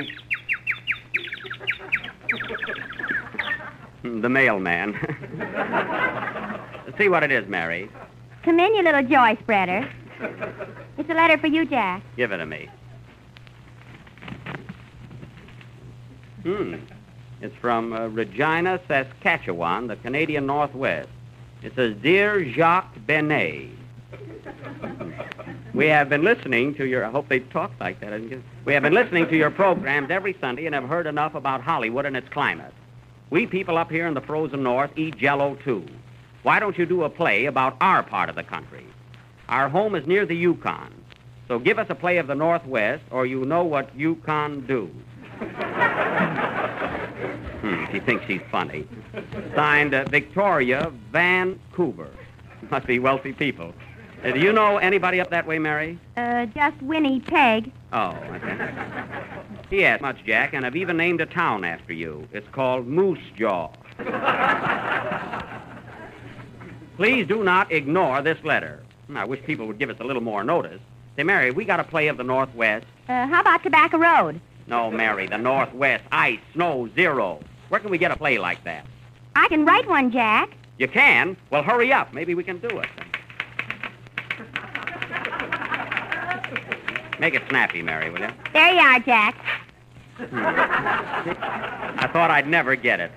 The 4.21 4.29
mailman. 4.29 4.93
See 6.99 7.09
what 7.09 7.23
it 7.23 7.33
is, 7.33 7.49
Mary. 7.49 7.89
Come 8.43 8.61
in, 8.61 8.75
you 8.75 8.83
little 8.83 9.03
joy 9.03 9.39
spreader. 9.41 9.91
It's 10.99 11.09
a 11.09 11.15
letter 11.15 11.39
for 11.39 11.47
you, 11.47 11.65
Jack. 11.65 12.03
Give 12.19 12.33
it 12.33 12.37
to 12.37 12.45
me. 12.45 12.69
Hmm. 16.49 16.77
It's 17.43 17.55
from 17.57 17.93
uh, 17.93 18.07
Regina, 18.07 18.81
Saskatchewan, 18.89 19.87
the 19.89 19.97
Canadian 19.97 20.47
Northwest. 20.47 21.11
It 21.63 21.75
says, 21.75 21.95
Dear 22.01 22.43
Jacques 22.51 22.95
Benet, 23.07 23.69
we 25.75 25.89
have 25.89 26.09
been 26.09 26.25
listening 26.25 26.75
to 26.77 26.87
your. 26.87 27.05
I 27.05 27.11
hope 27.11 27.29
they 27.29 27.41
talk 27.41 27.73
like 27.79 28.01
that. 28.01 28.19
We 28.65 28.73
have 28.73 28.83
been 28.83 28.95
listening 28.95 29.29
to 29.29 29.37
your 29.37 29.51
programs 29.51 30.11
every 30.11 30.35
Sunday 30.41 30.65
and 30.65 30.75
have 30.75 30.89
heard 30.89 31.07
enough 31.07 31.35
about 31.35 31.61
Hollywood 31.61 32.07
and 32.07 32.17
its 32.17 32.31
climate. 32.31 32.73
We 33.29 33.47
people 33.47 33.77
up 33.77 33.91
here 33.91 34.07
in 34.07 34.15
the 34.15 34.23
frozen 34.23 34.63
north 34.63 34.93
eat 34.97 35.19
jello 35.19 35.57
too. 35.57 35.85
Why 36.45 36.61
don't 36.61 36.79
you 36.79 36.87
do 36.87 37.05
a 37.05 37.11
play 37.11 37.45
about 37.45 37.77
our 37.83 38.03
part 38.03 38.31
of 38.31 38.37
the 38.37 38.43
country? 38.43 38.87
Our 39.51 39.69
home 39.69 39.95
is 39.95 40.07
near 40.07 40.25
the 40.25 40.35
Yukon. 40.37 40.95
So 41.47 41.59
give 41.59 41.79
us 41.79 41.89
a 41.91 41.95
play 41.95 42.17
of 42.17 42.27
the 42.27 42.35
Northwest, 42.35 43.05
or 43.11 43.27
you 43.27 43.45
know 43.45 43.65
what 43.65 43.95
Yukon 43.95 44.67
do. 44.67 44.91
Hmm, 47.61 47.85
she 47.93 48.01
thinks 48.01 48.25
she's 48.27 48.41
funny. 48.51 48.87
Signed 49.55 49.95
uh, 49.95 50.05
Victoria 50.05 50.93
Vancouver. 51.13 52.11
Must 52.71 52.87
be 52.87 52.99
wealthy 52.99 53.33
people. 53.33 53.73
Uh, 54.25 54.33
do 54.33 54.41
you 54.41 54.53
know 54.53 54.79
anybody 54.79 55.21
up 55.21 55.31
that 55.31 55.47
way, 55.47 55.59
Mary? 55.59 55.99
Uh, 56.17 56.47
just 56.47 56.81
Winnie 56.83 57.21
Peg. 57.21 57.71
Oh, 57.93 58.11
okay. 58.33 58.73
Yes, 59.71 60.01
much, 60.01 60.25
Jack, 60.25 60.55
and 60.55 60.67
I've 60.67 60.77
even 60.77 60.97
named 60.97 61.21
a 61.21 61.27
town 61.27 61.65
after 61.65 61.93
you. 61.93 62.27
It's 62.33 62.49
called 62.49 62.87
Moose 62.87 63.19
Jaw. 63.37 63.69
Please 66.97 67.27
do 67.27 67.45
not 67.45 67.71
ignore 67.71 68.23
this 68.23 68.43
letter. 68.43 68.83
I 69.15 69.25
wish 69.25 69.43
people 69.45 69.67
would 69.67 69.79
give 69.79 69.91
us 69.91 69.97
a 70.01 70.05
little 70.05 70.23
more 70.23 70.43
notice. 70.43 70.81
Say, 71.17 71.23
Mary, 71.23 71.51
we 71.51 71.65
got 71.65 71.81
a 71.81 71.85
play 71.85 72.09
of 72.09 72.17
the 72.17 72.25
Northwest. 72.25 72.87
Uh, 73.09 73.27
how 73.27 73.41
about 73.41 73.63
Tobacco 73.63 73.99
Road? 73.99 74.41
No, 74.69 74.91
Mary, 74.91 75.27
the 75.27 75.39
Northwest. 75.39 76.05
Ice, 76.13 76.39
snow, 76.53 76.91
zero. 76.95 77.41
Where 77.71 77.81
can 77.81 77.91
we 77.91 77.97
get 77.97 78.11
a 78.11 78.17
play 78.17 78.39
like 78.39 78.63
that? 78.65 78.85
I 79.35 79.49
can 79.49 79.65
write 79.65 79.89
one, 79.89 80.11
Jack. 80.11 80.51
You 80.79 80.89
can? 80.89 81.39
Well, 81.51 81.63
hurry 81.63 81.91
up. 81.91 82.13
Maybe 82.13 82.35
we 82.35 82.45
can 82.45 82.59
do 82.59 82.69
it. 82.79 82.87
Make 87.19 87.35
it 87.35 87.43
snappy, 87.49 87.81
Mary, 87.83 88.11
will 88.11 88.21
you? 88.21 88.29
There 88.53 88.75
you 88.75 88.81
are, 88.81 89.01
Jack. 89.01 89.37
I 90.21 92.09
thought 92.13 92.31
I'd 92.31 92.47
never 92.47 92.77
get 92.77 93.01
it. 93.01 93.11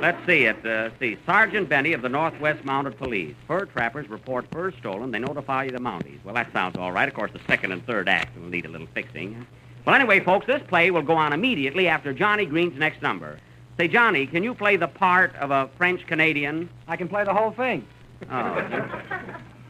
Let's 0.00 0.24
see 0.26 0.44
it. 0.44 0.64
Uh, 0.66 0.90
see, 0.98 1.16
Sergeant 1.24 1.70
Benny 1.70 1.94
of 1.94 2.02
the 2.02 2.08
Northwest 2.10 2.64
Mounted 2.64 2.98
Police. 2.98 3.34
Fur 3.48 3.64
trappers 3.64 4.08
report 4.10 4.46
fur 4.52 4.70
stolen. 4.72 5.10
They 5.10 5.18
notify 5.18 5.64
you 5.64 5.70
the 5.70 5.78
Mounties. 5.78 6.22
Well, 6.24 6.34
that 6.34 6.52
sounds 6.52 6.76
all 6.76 6.92
right. 6.92 7.08
Of 7.08 7.14
course, 7.14 7.32
the 7.32 7.40
second 7.46 7.72
and 7.72 7.84
third 7.86 8.08
act 8.08 8.36
will 8.38 8.48
need 8.48 8.66
a 8.66 8.68
little 8.68 8.88
fixing. 8.92 9.46
Well, 9.86 9.94
anyway, 9.94 10.18
folks, 10.18 10.46
this 10.46 10.62
play 10.66 10.90
will 10.90 11.02
go 11.02 11.14
on 11.14 11.32
immediately 11.32 11.86
after 11.86 12.12
Johnny 12.12 12.44
Green's 12.44 12.76
next 12.76 13.02
number. 13.02 13.38
Say, 13.78 13.86
Johnny, 13.86 14.26
can 14.26 14.42
you 14.42 14.52
play 14.52 14.76
the 14.76 14.88
part 14.88 15.34
of 15.36 15.52
a 15.52 15.70
French 15.78 16.04
Canadian? 16.08 16.68
I 16.88 16.96
can 16.96 17.08
play 17.08 17.22
the 17.24 17.32
whole 17.32 17.52
thing. 17.52 17.86
Oh. 18.28 18.54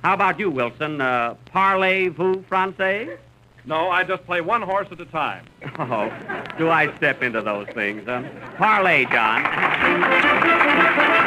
How 0.03 0.15
about 0.15 0.39
you, 0.39 0.51
Wilson? 0.51 1.01
Uh, 1.03 1.35
Parlez-vous 1.53 2.45
français? 2.51 3.19
No, 3.67 3.91
I 3.91 4.05
just 4.05 4.25
play 4.25 4.41
one 4.41 4.63
horse 4.63 4.89
at 4.91 5.01
a 5.01 5.07
time. 5.07 5.45
Oh, 5.79 6.11
do 6.57 6.71
I 6.71 6.95
step 6.97 7.23
into 7.23 7.43
those 7.43 7.67
things? 7.75 8.05
Huh? 8.07 8.23
Parlay, 8.57 9.05
John. 9.07 9.43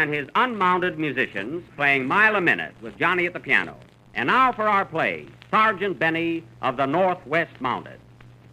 and 0.00 0.14
his 0.14 0.28
unmounted 0.34 0.98
musicians 0.98 1.62
playing 1.76 2.06
Mile 2.06 2.34
a 2.36 2.40
Minute 2.40 2.74
with 2.80 2.96
Johnny 2.98 3.26
at 3.26 3.34
the 3.34 3.40
piano. 3.40 3.76
And 4.14 4.28
now 4.28 4.50
for 4.50 4.66
our 4.66 4.86
play, 4.86 5.26
Sergeant 5.50 5.98
Benny 5.98 6.42
of 6.62 6.78
the 6.78 6.86
Northwest 6.86 7.60
Mounted. 7.60 8.00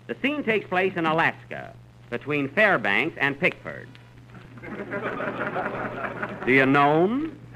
The 0.08 0.18
scene 0.22 0.44
takes 0.44 0.68
place 0.68 0.92
in 0.98 1.06
Alaska 1.06 1.74
between 2.10 2.50
Fairbanks 2.50 3.16
and 3.20 3.40
Pickford. 3.40 3.88
Do 6.46 6.52
you 6.52 6.66
know 6.66 7.04
'em? 7.06 7.40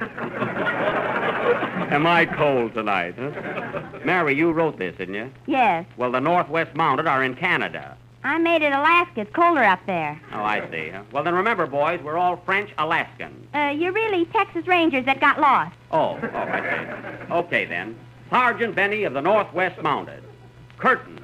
Am 1.91 2.07
I 2.07 2.25
cold 2.25 2.73
tonight? 2.73 3.15
Huh? 3.17 3.81
Mary, 4.05 4.33
you 4.33 4.51
wrote 4.53 4.77
this, 4.79 4.95
didn't 4.95 5.15
you? 5.15 5.29
Yes. 5.47 5.85
Well, 5.97 6.11
the 6.11 6.21
Northwest 6.21 6.73
Mounted 6.75 7.07
are 7.07 7.21
in 7.23 7.35
Canada. 7.35 7.97
I 8.23 8.37
made 8.37 8.61
it 8.61 8.71
Alaska. 8.71 9.21
It's 9.21 9.31
colder 9.33 9.63
up 9.63 9.79
there. 9.87 10.21
Oh, 10.33 10.43
I 10.43 10.69
see. 10.69 10.91
Well, 11.11 11.23
then 11.23 11.33
remember, 11.33 11.65
boys, 11.65 11.99
we're 12.03 12.17
all 12.17 12.37
French 12.45 12.69
Alaskans. 12.77 13.47
Uh, 13.53 13.73
you're 13.75 13.91
really 13.91 14.25
Texas 14.25 14.67
Rangers 14.67 15.05
that 15.05 15.19
got 15.19 15.39
lost. 15.39 15.75
Oh, 15.91 16.19
oh, 16.21 16.37
I 16.37 16.61
see. 16.61 17.33
Okay, 17.33 17.65
then. 17.65 17.97
Sergeant 18.29 18.75
Benny 18.75 19.03
of 19.03 19.13
the 19.13 19.21
Northwest 19.21 19.81
Mounted. 19.81 20.23
Curtain. 20.77 21.19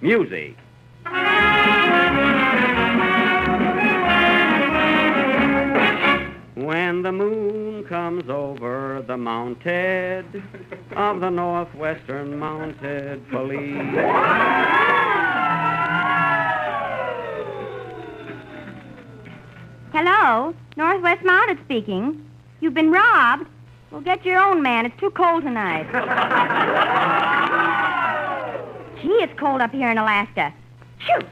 Music. 0.00 0.56
When 6.54 7.02
the 7.02 7.12
moon 7.12 7.84
comes 7.84 8.28
over 8.28 9.02
the 9.06 9.16
mounted 9.16 10.42
of 10.94 11.20
the 11.20 11.30
Northwestern 11.30 12.38
Mounted 12.38 13.28
Police. 13.30 13.94
Hello, 20.00 20.54
Northwest 20.76 21.24
Mounted 21.24 21.58
speaking. 21.64 22.24
You've 22.60 22.72
been 22.72 22.92
robbed. 22.92 23.48
Well, 23.90 24.00
get 24.00 24.24
your 24.24 24.38
own 24.38 24.62
man. 24.62 24.86
It's 24.86 24.96
too 25.00 25.10
cold 25.10 25.42
tonight. 25.42 25.90
Gee, 29.02 29.08
it's 29.08 29.36
cold 29.36 29.60
up 29.60 29.72
here 29.72 29.90
in 29.90 29.98
Alaska. 29.98 30.54
Shoo! 31.00 31.26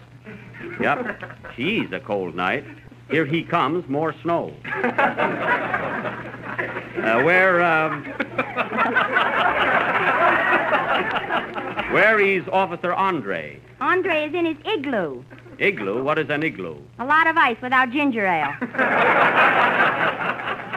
Yep. 0.81 1.55
Geez, 1.55 1.92
a 1.92 2.00
cold 2.00 2.35
night. 2.35 2.64
Here 3.09 3.24
he 3.24 3.44
comes, 3.44 3.88
more 3.88 4.12
snow. 4.22 4.52
Uh, 6.96 7.22
where, 7.22 7.62
um... 7.62 8.02
Where 11.92 12.18
is 12.18 12.42
Officer 12.50 12.92
Andre? 12.92 13.61
Andre 13.81 14.26
is 14.26 14.35
in 14.35 14.46
his 14.46 14.57
igloo. 14.64 15.22
Igloo? 15.59 16.03
What 16.03 16.19
is 16.19 16.29
an 16.31 16.42
igloo? 16.42 16.77
A 16.99 17.05
lot 17.05 17.27
of 17.27 17.37
ice 17.37 17.57
without 17.62 17.90
ginger 17.90 18.27
ale. 18.27 18.55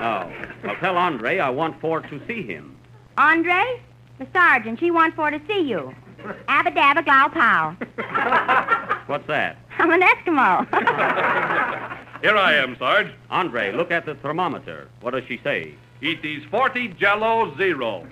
Oh. 0.01 0.31
Well, 0.63 0.75
tell 0.79 0.95
Andre 0.97 1.39
I 1.39 1.49
want 1.49 1.81
for 1.81 1.99
to 1.99 2.21
see 2.25 2.41
him. 2.41 2.73
Andre? 3.17 3.81
The 4.17 4.25
sergeant. 4.33 4.79
She 4.79 4.91
wants 4.91 5.15
for 5.17 5.29
to 5.29 5.41
see 5.45 5.59
you. 5.61 5.93
Abba 6.47 6.71
dabba 6.71 7.03
glow 7.03 7.27
pow. 7.33 7.75
What's 9.07 9.27
that? 9.27 9.57
I'm 9.77 9.91
an 9.91 10.01
Eskimo. 10.01 10.65
Here 12.21 12.35
I 12.37 12.53
am, 12.55 12.77
Sarge. 12.77 13.11
Andre, 13.29 13.73
look 13.73 13.91
at 13.91 14.05
the 14.05 14.15
thermometer. 14.15 14.87
What 15.01 15.11
does 15.13 15.23
she 15.27 15.37
say? 15.43 15.73
It 16.01 16.23
is 16.23 16.43
40 16.45 16.89
Jello 16.89 17.53
Zero. 17.57 18.07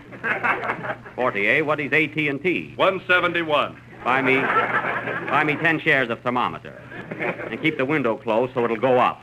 40, 1.16 1.48
eh? 1.48 1.62
What 1.62 1.80
is 1.80 1.94
AT&T? 1.94 2.74
171. 2.76 3.82
Buy 4.08 4.22
me, 4.22 4.38
buy 4.40 5.44
me 5.44 5.58
10 5.58 5.82
shares 5.82 6.10
of 6.10 6.22
thermometer. 6.22 6.82
And 7.52 7.62
keep 7.62 7.76
the 7.78 7.84
window 7.84 8.16
closed 8.16 8.54
so 8.54 8.64
it'll 8.64 8.78
go 8.78 8.98
up. 9.00 9.22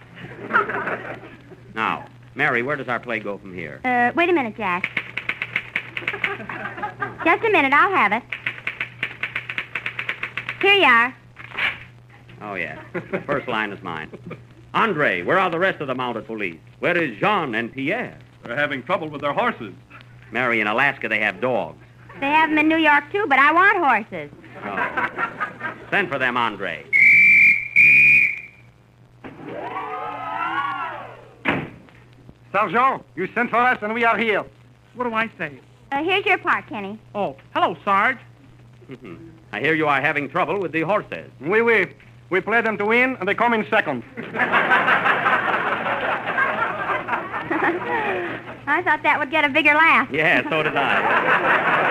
Now, 1.74 2.04
Mary, 2.34 2.62
where 2.62 2.76
does 2.76 2.86
our 2.88 3.00
play 3.00 3.18
go 3.18 3.38
from 3.38 3.54
here? 3.54 3.80
uh, 3.86 4.12
wait 4.14 4.28
a 4.28 4.32
minute, 4.34 4.58
Jack. 4.58 4.90
Just 7.24 7.44
a 7.44 7.50
minute. 7.50 7.72
I'll 7.72 7.96
have 7.96 8.12
it. 8.12 8.22
Here 10.60 10.74
you 10.74 10.84
are. 10.84 11.16
Oh, 12.42 12.54
yeah. 12.54 12.82
First 13.24 13.48
line 13.48 13.72
is 13.72 13.82
mine. 13.82 14.10
Andre, 14.74 15.22
where 15.22 15.38
are 15.38 15.48
the 15.48 15.58
rest 15.58 15.80
of 15.80 15.86
the 15.86 15.94
mounted 15.94 16.26
police? 16.26 16.60
Where 16.80 16.98
is 16.98 17.16
Jean 17.18 17.54
and 17.54 17.72
Pierre? 17.72 18.18
They're 18.42 18.54
having 18.54 18.82
trouble 18.82 19.08
with 19.08 19.22
their 19.22 19.32
horses. 19.32 19.72
Mary, 20.30 20.60
in 20.60 20.66
Alaska, 20.66 21.08
they 21.08 21.20
have 21.20 21.40
dogs. 21.40 21.82
They 22.20 22.26
have 22.26 22.50
them 22.50 22.58
in 22.58 22.68
New 22.68 22.76
York, 22.76 23.04
too, 23.10 23.24
but 23.30 23.38
I 23.38 23.50
want 23.50 23.78
horses. 23.78 24.30
Oh. 24.64 25.74
Send 25.90 26.08
for 26.08 26.18
them, 26.18 26.36
Andre. 26.36 26.84
Sergeant, 32.52 33.02
you 33.16 33.28
sent 33.34 33.50
for 33.50 33.56
us 33.56 33.78
and 33.82 33.92
we 33.94 34.04
are 34.04 34.16
here. 34.16 34.44
What 34.94 35.04
do 35.04 35.14
I 35.14 35.28
say? 35.36 35.58
Uh, 35.90 36.04
here's 36.04 36.24
your 36.24 36.38
part, 36.38 36.68
Kenny. 36.68 36.98
Oh, 37.14 37.36
hello, 37.52 37.76
Sarge. 37.84 38.18
I 39.52 39.60
hear 39.60 39.74
you 39.74 39.88
are 39.88 40.00
having 40.00 40.28
trouble 40.28 40.60
with 40.60 40.72
the 40.72 40.82
horses. 40.82 41.30
Oui, 41.40 41.60
oui. 41.60 41.86
We 42.30 42.40
play 42.40 42.60
them 42.62 42.78
to 42.78 42.86
win 42.86 43.16
and 43.16 43.28
they 43.28 43.34
come 43.34 43.54
in 43.54 43.66
second. 43.70 44.02
I 48.66 48.82
thought 48.82 49.02
that 49.02 49.18
would 49.18 49.30
get 49.30 49.44
a 49.44 49.48
bigger 49.48 49.74
laugh. 49.74 50.08
Yeah, 50.10 50.48
so 50.48 50.62
did 50.62 50.76
I. 50.76 51.83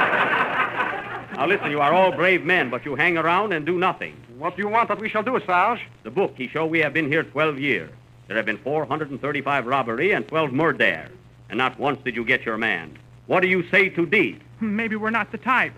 now 1.43 1.49
listen, 1.49 1.71
you 1.71 1.81
are 1.81 1.91
all 1.91 2.13
brave 2.13 2.45
men, 2.45 2.69
but 2.69 2.85
you 2.85 2.95
hang 2.95 3.17
around 3.17 3.51
and 3.51 3.65
do 3.65 3.77
nothing. 3.77 4.15
What 4.37 4.55
do 4.55 4.61
you 4.61 4.69
want 4.69 4.87
that 4.87 4.97
we 4.97 5.09
shall 5.09 5.23
do, 5.23 5.37
Sarge? 5.45 5.81
The 6.03 6.09
book, 6.09 6.35
he 6.37 6.47
show 6.47 6.65
we 6.65 6.79
have 6.79 6.93
been 6.93 7.09
here 7.09 7.21
12 7.21 7.59
years. 7.59 7.91
There 8.29 8.37
have 8.37 8.45
been 8.45 8.59
435 8.59 9.65
robbery 9.65 10.13
and 10.13 10.25
12 10.25 10.53
murder. 10.53 11.09
And 11.49 11.57
not 11.57 11.77
once 11.77 11.99
did 12.05 12.15
you 12.15 12.23
get 12.23 12.45
your 12.45 12.57
man. 12.57 12.97
What 13.27 13.41
do 13.41 13.49
you 13.49 13.69
say 13.69 13.89
to 13.89 14.05
these? 14.05 14.37
Maybe 14.61 14.95
we're 14.95 15.09
not 15.09 15.33
the 15.33 15.37
type. 15.37 15.73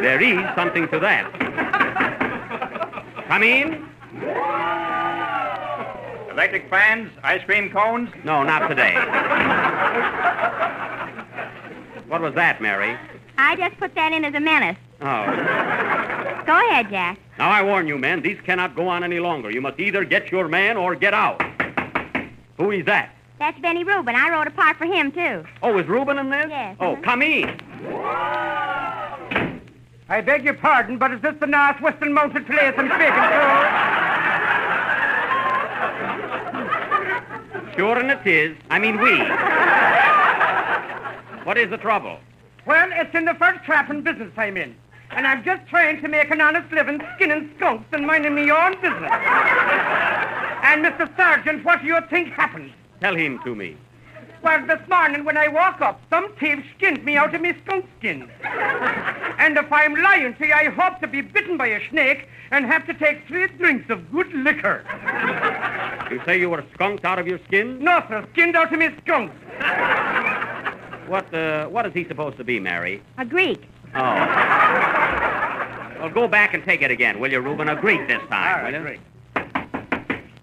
There 0.00 0.22
is 0.22 0.54
something 0.54 0.88
to 0.88 0.98
that. 1.00 1.30
Come 3.28 3.42
in? 3.42 3.86
Electric 6.30 6.70
fans, 6.70 7.10
ice 7.22 7.44
cream 7.44 7.68
cones. 7.70 8.08
No, 8.24 8.42
not 8.42 8.68
today. 8.68 8.94
What 12.08 12.20
was 12.20 12.34
that, 12.34 12.60
Mary? 12.62 12.96
I 13.38 13.56
just 13.56 13.76
put 13.78 13.94
that 13.94 14.12
in 14.12 14.24
as 14.24 14.34
a 14.34 14.40
menace. 14.40 14.76
Oh. 15.00 15.26
Go 16.46 16.68
ahead, 16.70 16.88
Jack. 16.90 17.18
Now 17.38 17.50
I 17.50 17.62
warn 17.62 17.86
you, 17.86 17.98
men, 17.98 18.22
these 18.22 18.38
cannot 18.44 18.74
go 18.76 18.88
on 18.88 19.04
any 19.04 19.18
longer. 19.18 19.50
You 19.50 19.60
must 19.60 19.78
either 19.80 20.04
get 20.04 20.30
your 20.32 20.48
man 20.48 20.76
or 20.76 20.94
get 20.94 21.12
out. 21.12 21.42
Who 22.56 22.70
is 22.70 22.86
that? 22.86 23.10
That's 23.38 23.58
Benny 23.60 23.84
Rubin. 23.84 24.14
I 24.14 24.30
wrote 24.30 24.46
a 24.46 24.50
part 24.50 24.78
for 24.78 24.86
him, 24.86 25.12
too. 25.12 25.44
Oh, 25.62 25.76
is 25.78 25.86
Rubin 25.86 26.16
in 26.18 26.30
this? 26.30 26.46
Yes, 26.48 26.76
Oh, 26.80 26.92
uh-huh. 26.92 27.02
come 27.02 27.20
in. 27.22 27.60
I 30.08 30.20
beg 30.22 30.44
your 30.44 30.54
pardon, 30.54 30.96
but 30.98 31.12
is 31.12 31.20
this 31.20 31.34
the 31.40 31.46
Northwestern 31.46 32.14
Mounted 32.14 32.46
Police 32.46 32.72
I'm 32.78 32.88
speaking 32.88 33.12
to? 33.12 33.96
Sure 37.76 37.98
and 37.98 38.10
it 38.10 38.26
is. 38.26 38.56
I 38.70 38.78
mean 38.78 38.98
we. 39.00 39.10
What 41.46 41.58
is 41.58 41.70
the 41.70 41.76
trouble? 41.76 42.18
Well, 42.66 42.88
it's 42.92 43.14
in 43.14 43.24
the 43.24 43.34
first 43.34 43.62
trap 43.62 43.86
trapping 43.86 44.02
business 44.02 44.32
I'm 44.36 44.56
in. 44.56 44.74
And 45.12 45.24
I'm 45.24 45.44
just 45.44 45.64
trying 45.68 46.02
to 46.02 46.08
make 46.08 46.28
an 46.32 46.40
honest 46.40 46.72
living 46.72 47.00
skinning 47.14 47.48
skunks 47.56 47.84
and 47.92 48.04
minding 48.04 48.34
me 48.34 48.50
own 48.50 48.72
business. 48.80 49.12
and, 50.64 50.84
Mr. 50.84 51.08
Sergeant, 51.16 51.64
what 51.64 51.82
do 51.82 51.86
you 51.86 52.00
think 52.10 52.30
happened? 52.30 52.72
Tell 53.00 53.14
him 53.14 53.38
to 53.44 53.54
me. 53.54 53.76
Well, 54.42 54.66
this 54.66 54.80
morning 54.88 55.24
when 55.24 55.36
I 55.36 55.46
woke 55.46 55.80
up, 55.80 56.00
some 56.10 56.32
thief 56.40 56.64
skinned 56.76 57.04
me 57.04 57.16
out 57.16 57.32
of 57.32 57.40
my 57.40 57.54
skunk 57.64 57.86
skin. 58.00 58.28
and 59.38 59.56
if 59.56 59.72
I'm 59.72 59.94
lying 59.94 60.34
to 60.34 60.46
you, 60.48 60.52
I 60.52 60.64
hope 60.64 60.98
to 60.98 61.06
be 61.06 61.20
bitten 61.20 61.56
by 61.56 61.68
a 61.68 61.90
snake 61.90 62.26
and 62.50 62.66
have 62.66 62.84
to 62.88 62.94
take 62.94 63.24
three 63.28 63.46
drinks 63.46 63.88
of 63.88 64.10
good 64.10 64.32
liquor. 64.34 64.84
You 66.10 66.20
say 66.26 66.40
you 66.40 66.50
were 66.50 66.64
skunked 66.74 67.04
out 67.04 67.20
of 67.20 67.28
your 67.28 67.38
skin? 67.46 67.78
No, 67.78 68.02
sir, 68.08 68.26
skinned 68.32 68.56
out 68.56 68.72
of 68.72 68.80
my 68.80 68.92
skunk. 69.04 69.30
What, 71.08 71.32
uh, 71.32 71.66
what 71.68 71.86
is 71.86 71.92
he 71.94 72.04
supposed 72.04 72.36
to 72.38 72.44
be, 72.44 72.58
Mary? 72.58 73.02
A 73.18 73.24
Greek. 73.24 73.62
Oh. 73.94 74.00
Well, 76.00 76.10
go 76.10 76.28
back 76.28 76.52
and 76.54 76.64
take 76.64 76.82
it 76.82 76.90
again, 76.90 77.20
will 77.20 77.30
you, 77.32 77.40
Rubin? 77.40 77.68
A 77.68 77.76
Greek 77.76 78.06
this 78.08 78.20
time, 78.28 78.58
All 78.58 78.62
right, 78.62 78.72
will 78.72 78.80
you? 78.80 78.86
Greek. 78.86 79.00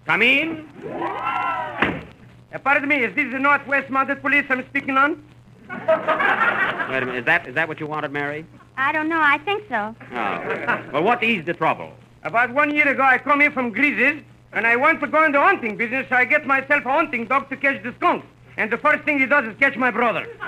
Come 0.06 0.22
in. 0.22 0.68
Uh, 0.90 2.58
pardon 2.62 2.88
me, 2.88 2.96
is 3.04 3.14
this 3.14 3.30
the 3.32 3.38
Northwest 3.38 3.90
Mounted 3.90 4.20
Police 4.20 4.44
I'm 4.48 4.64
speaking 4.66 4.96
on? 4.96 5.22
Wait 5.68 7.02
a 7.02 7.06
minute. 7.06 7.16
Is 7.20 7.24
that, 7.26 7.46
is 7.48 7.54
that 7.54 7.68
what 7.68 7.80
you 7.80 7.86
wanted, 7.86 8.12
Mary? 8.12 8.44
I 8.76 8.92
don't 8.92 9.08
know. 9.08 9.20
I 9.20 9.38
think 9.38 9.64
so. 9.68 9.94
Oh. 10.12 10.90
Well, 10.92 11.02
what 11.02 11.22
is 11.22 11.44
the 11.44 11.54
trouble? 11.54 11.92
About 12.22 12.52
one 12.52 12.74
year 12.74 12.88
ago, 12.88 13.02
I 13.02 13.18
come 13.18 13.40
here 13.40 13.50
from 13.50 13.70
Greases, 13.70 14.22
and 14.52 14.66
I 14.66 14.76
want 14.76 15.00
to 15.00 15.06
go 15.06 15.24
into 15.24 15.40
hunting 15.40 15.76
business, 15.76 16.06
so 16.08 16.16
I 16.16 16.24
get 16.24 16.46
myself 16.46 16.84
a 16.84 16.90
hunting 16.90 17.26
dog 17.26 17.48
to 17.50 17.56
catch 17.56 17.82
the 17.82 17.92
skunks. 17.98 18.26
And 18.56 18.70
the 18.70 18.78
first 18.78 19.04
thing 19.04 19.18
he 19.18 19.26
does 19.26 19.44
is 19.46 19.56
catch 19.58 19.76
my 19.76 19.90
brother. 19.90 20.26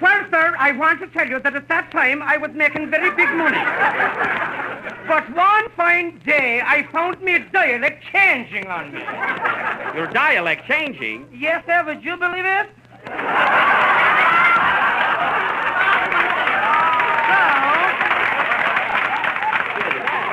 well, 0.00 0.26
sir, 0.30 0.54
I 0.58 0.72
want 0.78 1.00
to 1.00 1.08
tell 1.08 1.28
you 1.28 1.40
that 1.40 1.56
at 1.56 1.66
that 1.68 1.90
time 1.90 2.22
I 2.22 2.36
was 2.36 2.52
making 2.52 2.90
very 2.90 3.10
big 3.10 3.28
money. 3.30 3.58
but 5.08 5.28
one 5.34 5.68
fine 5.76 6.20
day, 6.24 6.62
I 6.64 6.84
found 6.92 7.20
me 7.20 7.40
dialect 7.52 8.04
changing 8.12 8.66
on 8.68 8.94
me. 8.94 9.00
Your 9.96 10.06
dialect 10.06 10.68
changing? 10.68 11.26
Yes, 11.32 11.64
sir, 11.66 11.82
would 11.84 12.04
you 12.04 12.16
believe 12.16 12.44
it? 12.44 12.68
So, 13.06 13.12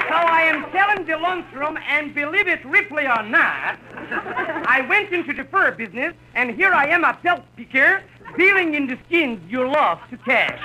so 0.09 0.17
I 0.21 0.41
am 0.45 0.65
selling 0.71 1.05
the 1.07 1.17
lunchroom, 1.17 1.77
and 1.89 2.13
believe 2.13 2.47
it, 2.47 2.63
Ripley 2.65 3.07
or 3.07 3.23
not, 3.23 3.79
I 4.11 4.85
went 4.87 5.11
into 5.11 5.33
the 5.33 5.43
fur 5.45 5.71
business, 5.71 6.13
and 6.33 6.51
here 6.51 6.73
I 6.73 6.87
am 6.87 7.03
a 7.03 7.17
belt 7.23 7.43
picker, 7.55 8.01
dealing 8.37 8.75
in 8.75 8.87
the 8.87 8.97
skins 9.05 9.39
you 9.49 9.67
love 9.67 9.99
to 10.09 10.17
cash. 10.17 10.59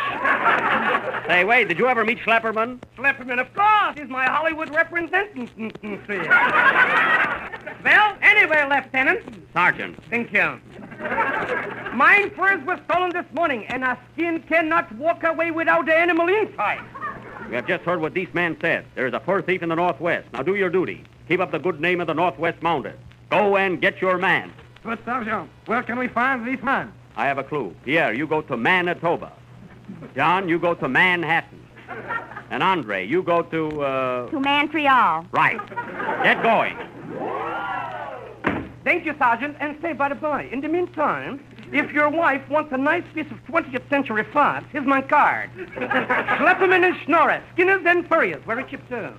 Say, 1.26 1.44
wait, 1.44 1.68
did 1.68 1.78
you 1.78 1.86
ever 1.88 2.04
meet 2.04 2.18
Schlepperman? 2.18 2.80
Schlepperman, 2.96 3.40
of 3.40 3.52
course, 3.54 3.96
is 3.98 4.08
my 4.08 4.24
Hollywood 4.24 4.74
representative. 4.74 5.50
well, 7.84 8.16
anyway, 8.22 8.66
Lieutenant, 8.68 9.22
Sergeant. 9.52 9.96
Thank 10.10 10.32
you. 10.32 10.60
Mine 11.94 12.30
furs 12.30 12.64
was 12.64 12.78
stolen 12.90 13.10
this 13.12 13.26
morning, 13.32 13.64
and 13.66 13.84
a 13.84 13.98
skin 14.12 14.42
cannot 14.48 14.90
walk 14.96 15.22
away 15.24 15.50
without 15.50 15.86
the 15.86 15.94
animal 15.94 16.28
inside. 16.28 16.80
We 17.48 17.56
have 17.56 17.66
just 17.66 17.84
heard 17.84 18.00
what 18.00 18.14
these 18.14 18.32
men 18.32 18.56
said. 18.60 18.84
There 18.94 19.06
is 19.06 19.14
a 19.14 19.20
fur 19.20 19.42
thief 19.42 19.62
in 19.62 19.70
the 19.70 19.74
Northwest. 19.74 20.28
Now 20.32 20.42
do 20.42 20.54
your 20.54 20.70
duty. 20.70 21.04
Keep 21.28 21.40
up 21.40 21.50
the 21.50 21.58
good 21.58 21.80
name 21.80 22.00
of 22.00 22.06
the 22.06 22.14
Northwest 22.14 22.62
Mounted. 22.62 22.96
Go 23.30 23.56
and 23.56 23.80
get 23.80 24.00
your 24.00 24.18
man. 24.18 24.52
But, 24.82 24.98
Sergeant, 25.04 25.48
where 25.66 25.82
can 25.82 25.98
we 25.98 26.08
find 26.08 26.46
this 26.46 26.62
man? 26.62 26.92
I 27.16 27.26
have 27.26 27.38
a 27.38 27.44
clue. 27.44 27.74
Pierre, 27.84 28.12
you 28.12 28.26
go 28.26 28.42
to 28.42 28.56
Manitoba. 28.56 29.32
John, 30.14 30.48
you 30.48 30.58
go 30.58 30.74
to 30.74 30.88
Manhattan. 30.88 31.58
And 32.50 32.62
Andre, 32.62 33.06
you 33.06 33.22
go 33.22 33.42
to, 33.42 33.82
uh... 33.82 34.30
To 34.30 34.40
Montreal. 34.40 35.26
Right. 35.32 35.60
Get 36.24 36.42
going. 36.42 36.76
Thank 38.82 39.04
you, 39.04 39.14
Sergeant. 39.18 39.56
And 39.60 39.76
say, 39.82 39.92
by 39.92 40.08
the 40.08 40.14
by, 40.14 40.44
in 40.44 40.60
the 40.60 40.68
meantime, 40.68 41.44
if 41.72 41.92
your 41.92 42.08
wife 42.08 42.48
wants 42.48 42.72
a 42.72 42.78
nice 42.78 43.04
piece 43.14 43.30
of 43.30 43.44
20th 43.44 43.88
century 43.90 44.24
fox, 44.32 44.64
here's 44.72 44.86
my 44.86 45.02
card. 45.02 45.50
Schlepperman 45.76 46.84
and 46.84 46.96
Schnorrer, 46.96 47.42
Skinners 47.52 47.82
and 47.86 48.08
Furriers, 48.08 48.44
where 48.46 48.58
it 48.58 48.68
chips 48.68 48.82
to. 48.88 49.14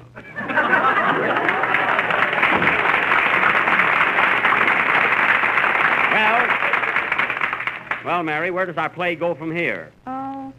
Well, 6.12 6.46
well, 8.04 8.24
Mary, 8.24 8.52
where 8.52 8.66
does 8.66 8.78
our 8.78 8.90
play 8.90 9.16
go 9.16 9.36
from 9.36 9.56
here? 9.56 9.92
Oh, 10.08 10.54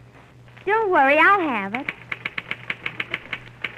don't 0.67 0.91
worry, 0.91 1.19
I'll 1.19 1.41
have 1.41 1.75
it. 1.75 1.87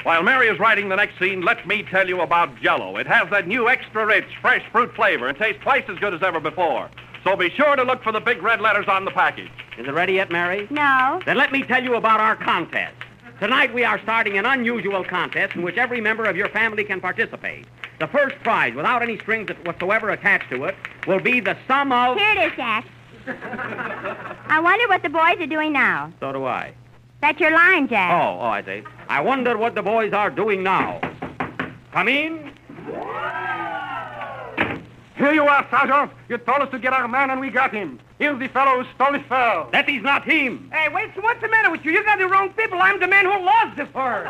While 0.05 0.23
Mary 0.23 0.49
is 0.49 0.59
writing 0.59 0.91
the 0.91 0.97
next 0.97 1.19
scene, 1.19 1.41
let 1.41 1.67
me 1.67 1.83
tell 1.83 2.07
you 2.07 2.21
about 2.21 2.61
Jello. 2.61 2.99
It 2.99 3.07
has 3.07 3.31
that 3.31 3.49
new 3.49 3.71
extra 3.71 4.05
rich, 4.05 4.27
fresh 4.43 4.63
fruit 4.71 4.95
flavor 4.95 5.29
and 5.29 5.39
tastes 5.39 5.63
twice 5.63 5.85
as 5.89 5.99
good 5.99 6.13
as 6.13 6.23
ever 6.23 6.41
before. 6.41 6.91
So 7.25 7.35
be 7.37 7.49
sure 7.49 7.75
to 7.75 7.83
look 7.83 8.03
for 8.03 8.13
the 8.13 8.21
big 8.21 8.43
red 8.43 8.61
letters 8.61 8.87
on 8.87 9.07
the 9.07 9.11
package. 9.11 9.51
Is 9.79 9.89
it 9.89 9.95
ready 9.95 10.15
yet, 10.15 10.31
Mary? 10.31 10.69
No. 10.71 11.23
Then 11.25 11.39
let 11.39 11.53
me 11.53 11.63
tell 11.63 11.83
you 11.83 11.95
about 11.95 12.21
our 12.21 12.37
contest. 12.37 12.95
Tonight 13.41 13.73
we 13.73 13.83
are 13.83 13.99
starting 14.03 14.37
an 14.37 14.45
unusual 14.45 15.05
contest 15.05 15.57
in 15.57 15.63
which 15.63 15.79
every 15.79 16.03
member 16.03 16.27
of 16.27 16.37
your 16.37 16.51
family 16.51 16.85
can 16.85 17.01
participate. 17.01 17.67
The 17.99 18.07
first 18.09 18.37
prize, 18.43 18.75
without 18.75 19.03
any 19.03 19.19
strings 19.19 19.49
whatsoever 19.65 20.11
attached 20.11 20.51
to 20.51 20.65
it, 20.65 20.77
will 21.07 21.21
be 21.21 21.41
the 21.41 21.57
sum 21.67 21.93
of. 21.93 22.19
Here 22.19 22.31
it 22.33 22.53
is, 22.53 22.57
Jack. 22.57 22.85
I 23.27 24.61
wonder 24.63 24.89
what 24.89 25.03
the 25.03 25.09
boys 25.09 25.37
are 25.41 25.47
doing 25.47 25.73
now. 25.73 26.13
So 26.21 26.33
do 26.33 26.45
I. 26.45 26.75
That's 27.21 27.41
your 27.41 27.53
line, 27.53 27.89
Jack. 27.89 28.13
Oh, 28.13 28.39
oh, 28.41 28.47
I 28.47 28.63
see. 28.63 28.83
I 29.09 29.21
wonder 29.21 29.57
what 29.57 29.75
the 29.75 29.83
boys 29.83 30.13
are 30.13 30.31
doing 30.31 30.63
now. 30.63 31.01
Come 31.93 32.09
in. 32.09 32.53
Here 35.25 35.33
you 35.33 35.45
are, 35.45 35.67
Sergeant. 35.71 36.13
You 36.29 36.37
told 36.37 36.61
us 36.61 36.71
to 36.71 36.79
get 36.79 36.93
our 36.93 37.09
man, 37.09 37.31
and 37.31 37.41
we 37.41 37.49
got 37.49 37.73
him. 37.73 37.99
Here's 38.19 38.39
the 38.39 38.49
fellow 38.49 38.83
who 38.83 38.91
stole 38.95 39.15
his 39.15 39.23
fur. 39.27 39.67
That 39.73 39.89
is 39.89 40.03
not 40.03 40.23
him. 40.23 40.71
Hey, 40.71 40.91
wait, 40.93 41.13
so 41.15 41.23
what's 41.23 41.41
the 41.41 41.49
matter 41.49 41.71
with 41.71 41.83
you? 41.83 41.93
You 41.93 42.05
got 42.05 42.19
the 42.19 42.29
wrong 42.29 42.51
people. 42.51 42.79
I'm 42.79 43.01
the 43.01 43.09
man 43.09 43.25
who 43.25 43.43
lost 43.43 43.75
this 43.79 43.89
fur. 43.91 44.25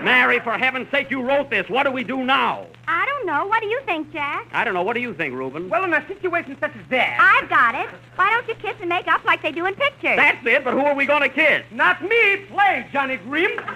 Mary, 0.02 0.40
for 0.40 0.56
heaven's 0.56 0.90
sake, 0.90 1.10
you 1.10 1.20
wrote 1.20 1.50
this. 1.50 1.68
What 1.68 1.82
do 1.82 1.92
we 1.92 2.02
do 2.02 2.24
now? 2.24 2.66
I 2.88 3.04
don't 3.04 3.26
know. 3.26 3.44
What 3.46 3.60
do 3.60 3.66
you 3.66 3.78
think, 3.84 4.10
Jack? 4.10 4.48
I 4.52 4.64
don't 4.64 4.72
know. 4.72 4.82
What 4.82 4.94
do 4.94 5.00
you 5.00 5.12
think, 5.12 5.34
Rubin? 5.34 5.68
Well, 5.68 5.84
in 5.84 5.92
a 5.92 6.06
situation 6.08 6.56
such 6.58 6.74
as 6.74 6.88
that. 6.88 7.18
I've 7.20 7.50
got 7.50 7.74
it. 7.74 7.86
Why 8.16 8.30
don't 8.30 8.48
you 8.48 8.54
kiss 8.54 8.76
and 8.80 8.88
make 8.88 9.06
up 9.06 9.22
like 9.26 9.42
they 9.42 9.52
do 9.52 9.66
in 9.66 9.74
pictures? 9.74 10.16
That's 10.16 10.44
it, 10.46 10.64
but 10.64 10.72
who 10.72 10.80
are 10.80 10.94
we 10.94 11.04
going 11.04 11.22
to 11.22 11.28
kiss? 11.28 11.62
Not 11.70 12.00
me. 12.02 12.36
Play, 12.50 12.88
Johnny 12.90 13.18
Grimm. 13.18 13.52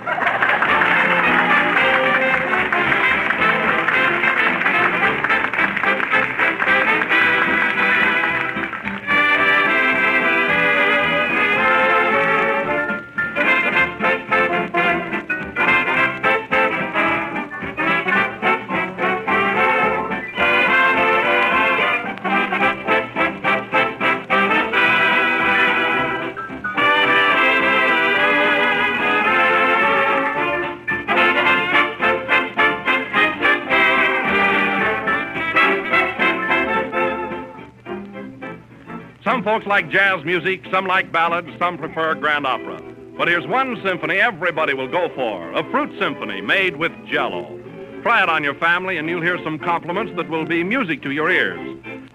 Some 39.32 39.42
folks 39.42 39.64
like 39.64 39.88
jazz 39.88 40.22
music, 40.26 40.60
some 40.70 40.86
like 40.86 41.10
ballads, 41.10 41.48
some 41.58 41.78
prefer 41.78 42.14
grand 42.14 42.46
opera. 42.46 42.82
But 43.16 43.28
here's 43.28 43.46
one 43.46 43.80
symphony 43.82 44.20
everybody 44.20 44.74
will 44.74 44.88
go 44.88 45.08
for 45.14 45.50
a 45.52 45.64
fruit 45.70 45.98
symphony 45.98 46.42
made 46.42 46.76
with 46.76 46.92
jello. 47.06 47.58
Try 48.02 48.22
it 48.22 48.28
on 48.28 48.44
your 48.44 48.52
family, 48.52 48.98
and 48.98 49.08
you'll 49.08 49.22
hear 49.22 49.42
some 49.42 49.58
compliments 49.58 50.12
that 50.16 50.28
will 50.28 50.44
be 50.44 50.62
music 50.62 51.00
to 51.04 51.12
your 51.12 51.30
ears. 51.30 51.58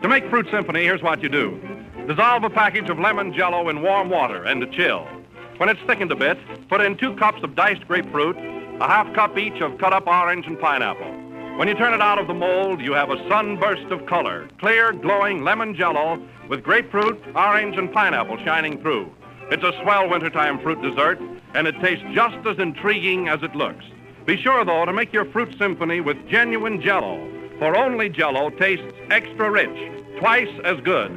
To 0.04 0.08
make 0.08 0.30
Fruit 0.30 0.46
Symphony, 0.52 0.84
here's 0.84 1.02
what 1.02 1.24
you 1.24 1.30
do 1.30 1.60
dissolve 2.06 2.44
a 2.44 2.52
package 2.52 2.88
of 2.88 3.00
lemon 3.00 3.34
jello 3.34 3.68
in 3.68 3.82
warm 3.82 4.12
water 4.12 4.44
and 4.44 4.62
to 4.62 4.68
chill. 4.68 5.08
When 5.58 5.70
it's 5.70 5.82
thickened 5.88 6.12
a 6.12 6.16
bit, 6.16 6.38
put 6.70 6.82
in 6.82 6.98
two 6.98 7.16
cups 7.16 7.42
of 7.42 7.56
diced 7.56 7.88
grapefruit, 7.88 8.38
a 8.38 8.88
half 8.88 9.12
cup 9.16 9.40
each 9.40 9.60
of 9.60 9.80
cut 9.80 9.92
up 9.92 10.06
orange 10.06 10.46
and 10.46 10.60
pineapple. 10.60 11.27
When 11.58 11.68
you 11.68 11.74
turn 11.74 11.96
it 11.96 12.02
out 12.02 12.20
of 12.20 12.28
the 12.28 12.36
mold, 12.36 12.82
you 12.82 12.94
have 12.94 13.10
a 13.10 13.18
sunburst 13.28 13.92
of 13.92 14.06
color, 14.06 14.48
clear, 14.60 14.94
glowing 14.94 15.44
lemon 15.44 15.74
jello 15.74 16.22
with 16.48 16.62
grapefruit, 16.62 17.20
orange, 17.36 17.78
and 17.78 17.92
pineapple 17.92 18.38
shining 18.46 18.80
through. 18.80 19.12
It's 19.50 19.64
a 19.64 19.74
swell 19.82 20.08
wintertime 20.08 20.60
fruit 20.60 20.80
dessert, 20.84 21.20
and 21.56 21.66
it 21.66 21.74
tastes 21.82 22.06
just 22.14 22.46
as 22.46 22.60
intriguing 22.60 23.28
as 23.28 23.42
it 23.42 23.56
looks. 23.56 23.84
Be 24.28 24.38
sure, 24.38 24.64
though, 24.66 24.86
to 24.86 24.94
make 24.94 25.12
your 25.12 25.26
fruit 25.26 25.56
symphony 25.58 26.00
with 26.00 26.30
genuine 26.30 26.80
jello, 26.80 27.28
for 27.58 27.76
only 27.76 28.08
jello 28.08 28.52
tastes 28.52 28.94
extra 29.10 29.50
rich, 29.50 29.92
twice 30.20 30.54
as 30.64 30.80
good. 30.82 31.12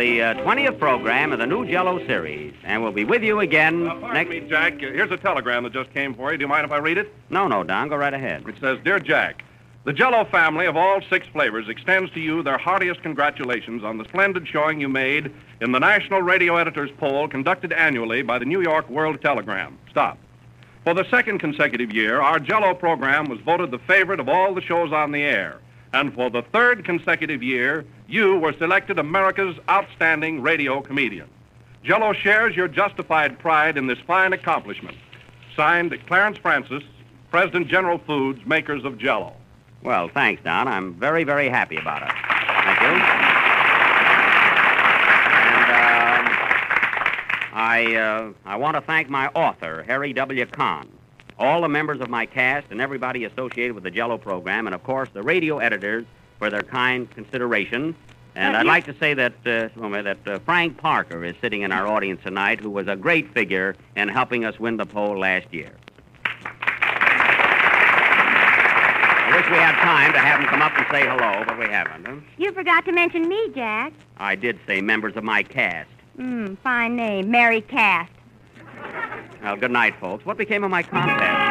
The 0.00 0.22
uh, 0.22 0.34
20th 0.36 0.78
program 0.78 1.30
of 1.30 1.38
the 1.40 1.46
new 1.46 1.66
Jello 1.66 1.98
series, 2.06 2.54
and 2.64 2.82
we'll 2.82 2.90
be 2.90 3.04
with 3.04 3.22
you 3.22 3.40
again 3.40 3.86
Uh, 3.86 4.12
next. 4.14 4.30
me, 4.30 4.40
Jack. 4.40 4.76
Uh, 4.76 4.78
Here's 4.78 5.10
a 5.10 5.18
telegram 5.18 5.62
that 5.64 5.74
just 5.74 5.92
came 5.92 6.14
for 6.14 6.32
you. 6.32 6.38
Do 6.38 6.44
you 6.44 6.48
mind 6.48 6.64
if 6.64 6.72
I 6.72 6.78
read 6.78 6.96
it? 6.96 7.12
No, 7.28 7.46
no, 7.48 7.62
Don, 7.62 7.90
go 7.90 7.96
right 7.96 8.14
ahead. 8.14 8.48
It 8.48 8.54
says, 8.62 8.78
Dear 8.82 8.98
Jack, 8.98 9.44
the 9.84 9.92
Jello 9.92 10.24
family 10.24 10.64
of 10.64 10.74
all 10.74 11.02
six 11.10 11.26
flavors 11.34 11.68
extends 11.68 12.10
to 12.12 12.20
you 12.20 12.42
their 12.42 12.56
heartiest 12.56 13.02
congratulations 13.02 13.84
on 13.84 13.98
the 13.98 14.04
splendid 14.04 14.48
showing 14.48 14.80
you 14.80 14.88
made 14.88 15.30
in 15.60 15.72
the 15.72 15.78
National 15.78 16.22
Radio 16.22 16.56
Editors 16.56 16.90
Poll 16.96 17.28
conducted 17.28 17.70
annually 17.70 18.22
by 18.22 18.38
the 18.38 18.46
New 18.46 18.62
York 18.62 18.88
World 18.88 19.20
Telegram. 19.20 19.76
Stop. 19.90 20.16
For 20.84 20.94
the 20.94 21.04
second 21.10 21.40
consecutive 21.40 21.92
year, 21.92 22.22
our 22.22 22.38
Jello 22.40 22.72
program 22.72 23.26
was 23.26 23.38
voted 23.40 23.70
the 23.70 23.78
favorite 23.80 24.18
of 24.18 24.30
all 24.30 24.54
the 24.54 24.62
shows 24.62 24.94
on 24.94 25.12
the 25.12 25.22
air. 25.22 25.58
And 25.92 26.14
for 26.14 26.30
the 26.30 26.42
third 26.42 26.84
consecutive 26.86 27.42
year, 27.42 27.84
you 28.10 28.36
were 28.38 28.52
selected 28.54 28.98
America's 28.98 29.56
outstanding 29.68 30.42
radio 30.42 30.80
comedian. 30.82 31.28
Jello 31.84 32.12
shares 32.12 32.56
your 32.56 32.66
justified 32.66 33.38
pride 33.38 33.78
in 33.78 33.86
this 33.86 33.98
fine 34.00 34.32
accomplishment. 34.32 34.96
Signed, 35.54 35.96
Clarence 36.06 36.36
Francis, 36.36 36.82
President 37.30 37.68
General 37.68 37.98
Foods, 37.98 38.44
makers 38.44 38.84
of 38.84 38.98
Jello. 38.98 39.34
Well, 39.82 40.08
thanks, 40.08 40.42
Don. 40.42 40.66
I'm 40.66 40.94
very, 40.94 41.22
very 41.24 41.48
happy 41.48 41.76
about 41.76 42.02
it. 42.02 42.08
Thank 42.08 42.80
you. 42.82 42.88
And 45.46 45.70
um, 45.70 46.26
I, 47.52 47.94
uh, 47.96 48.32
I 48.44 48.56
want 48.56 48.74
to 48.74 48.80
thank 48.82 49.08
my 49.08 49.28
author, 49.28 49.84
Harry 49.84 50.12
W. 50.12 50.44
Conn, 50.46 50.88
all 51.38 51.62
the 51.62 51.68
members 51.68 52.00
of 52.00 52.10
my 52.10 52.26
cast, 52.26 52.66
and 52.70 52.80
everybody 52.80 53.24
associated 53.24 53.74
with 53.74 53.84
the 53.84 53.90
Jello 53.90 54.18
program, 54.18 54.66
and 54.66 54.74
of 54.74 54.82
course 54.82 55.08
the 55.14 55.22
radio 55.22 55.58
editors 55.58 56.04
for 56.40 56.50
their 56.50 56.62
kind 56.62 57.08
consideration. 57.10 57.94
And 58.34 58.56
I'd 58.56 58.66
like 58.66 58.86
to 58.86 58.94
say 58.98 59.14
that 59.14 59.34
uh, 59.44 59.68
that 60.02 60.18
uh, 60.26 60.38
Frank 60.40 60.78
Parker 60.78 61.24
is 61.24 61.34
sitting 61.40 61.62
in 61.62 61.70
our 61.72 61.86
audience 61.86 62.20
tonight, 62.24 62.60
who 62.60 62.70
was 62.70 62.88
a 62.88 62.96
great 62.96 63.32
figure 63.34 63.76
in 63.96 64.08
helping 64.08 64.44
us 64.44 64.58
win 64.58 64.76
the 64.76 64.86
poll 64.86 65.18
last 65.18 65.52
year. 65.52 65.72
I 69.22 69.36
wish 69.36 69.48
we 69.50 69.56
had 69.56 69.74
time 69.82 70.12
to 70.12 70.18
have 70.18 70.40
him 70.40 70.46
come 70.46 70.62
up 70.62 70.72
and 70.76 70.86
say 70.90 71.06
hello, 71.06 71.44
but 71.46 71.58
we 71.58 71.66
haven't. 71.66 72.06
Huh? 72.06 72.16
You 72.38 72.52
forgot 72.52 72.84
to 72.86 72.92
mention 72.92 73.28
me, 73.28 73.50
Jack. 73.54 73.92
I 74.16 74.34
did 74.34 74.58
say 74.66 74.80
members 74.80 75.16
of 75.16 75.24
my 75.24 75.42
cast. 75.42 75.90
Hmm, 76.16 76.54
fine 76.62 76.96
name. 76.96 77.30
Mary 77.30 77.60
Cast. 77.60 78.10
Well, 79.42 79.56
good 79.56 79.70
night, 79.70 79.94
folks. 80.00 80.24
What 80.24 80.36
became 80.36 80.64
of 80.64 80.70
my 80.70 80.82
contest? 80.82 81.49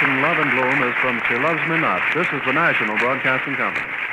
Love 0.00 0.38
and 0.38 0.50
Bloom 0.50 0.88
is 0.88 0.96
from 1.02 1.20
She 1.28 1.34
Loves 1.34 1.60
Me 1.68 1.76
Not. 1.78 2.00
This 2.14 2.26
is 2.32 2.40
the 2.46 2.52
National 2.54 2.96
Broadcasting 2.96 3.54
Company. 3.54 4.09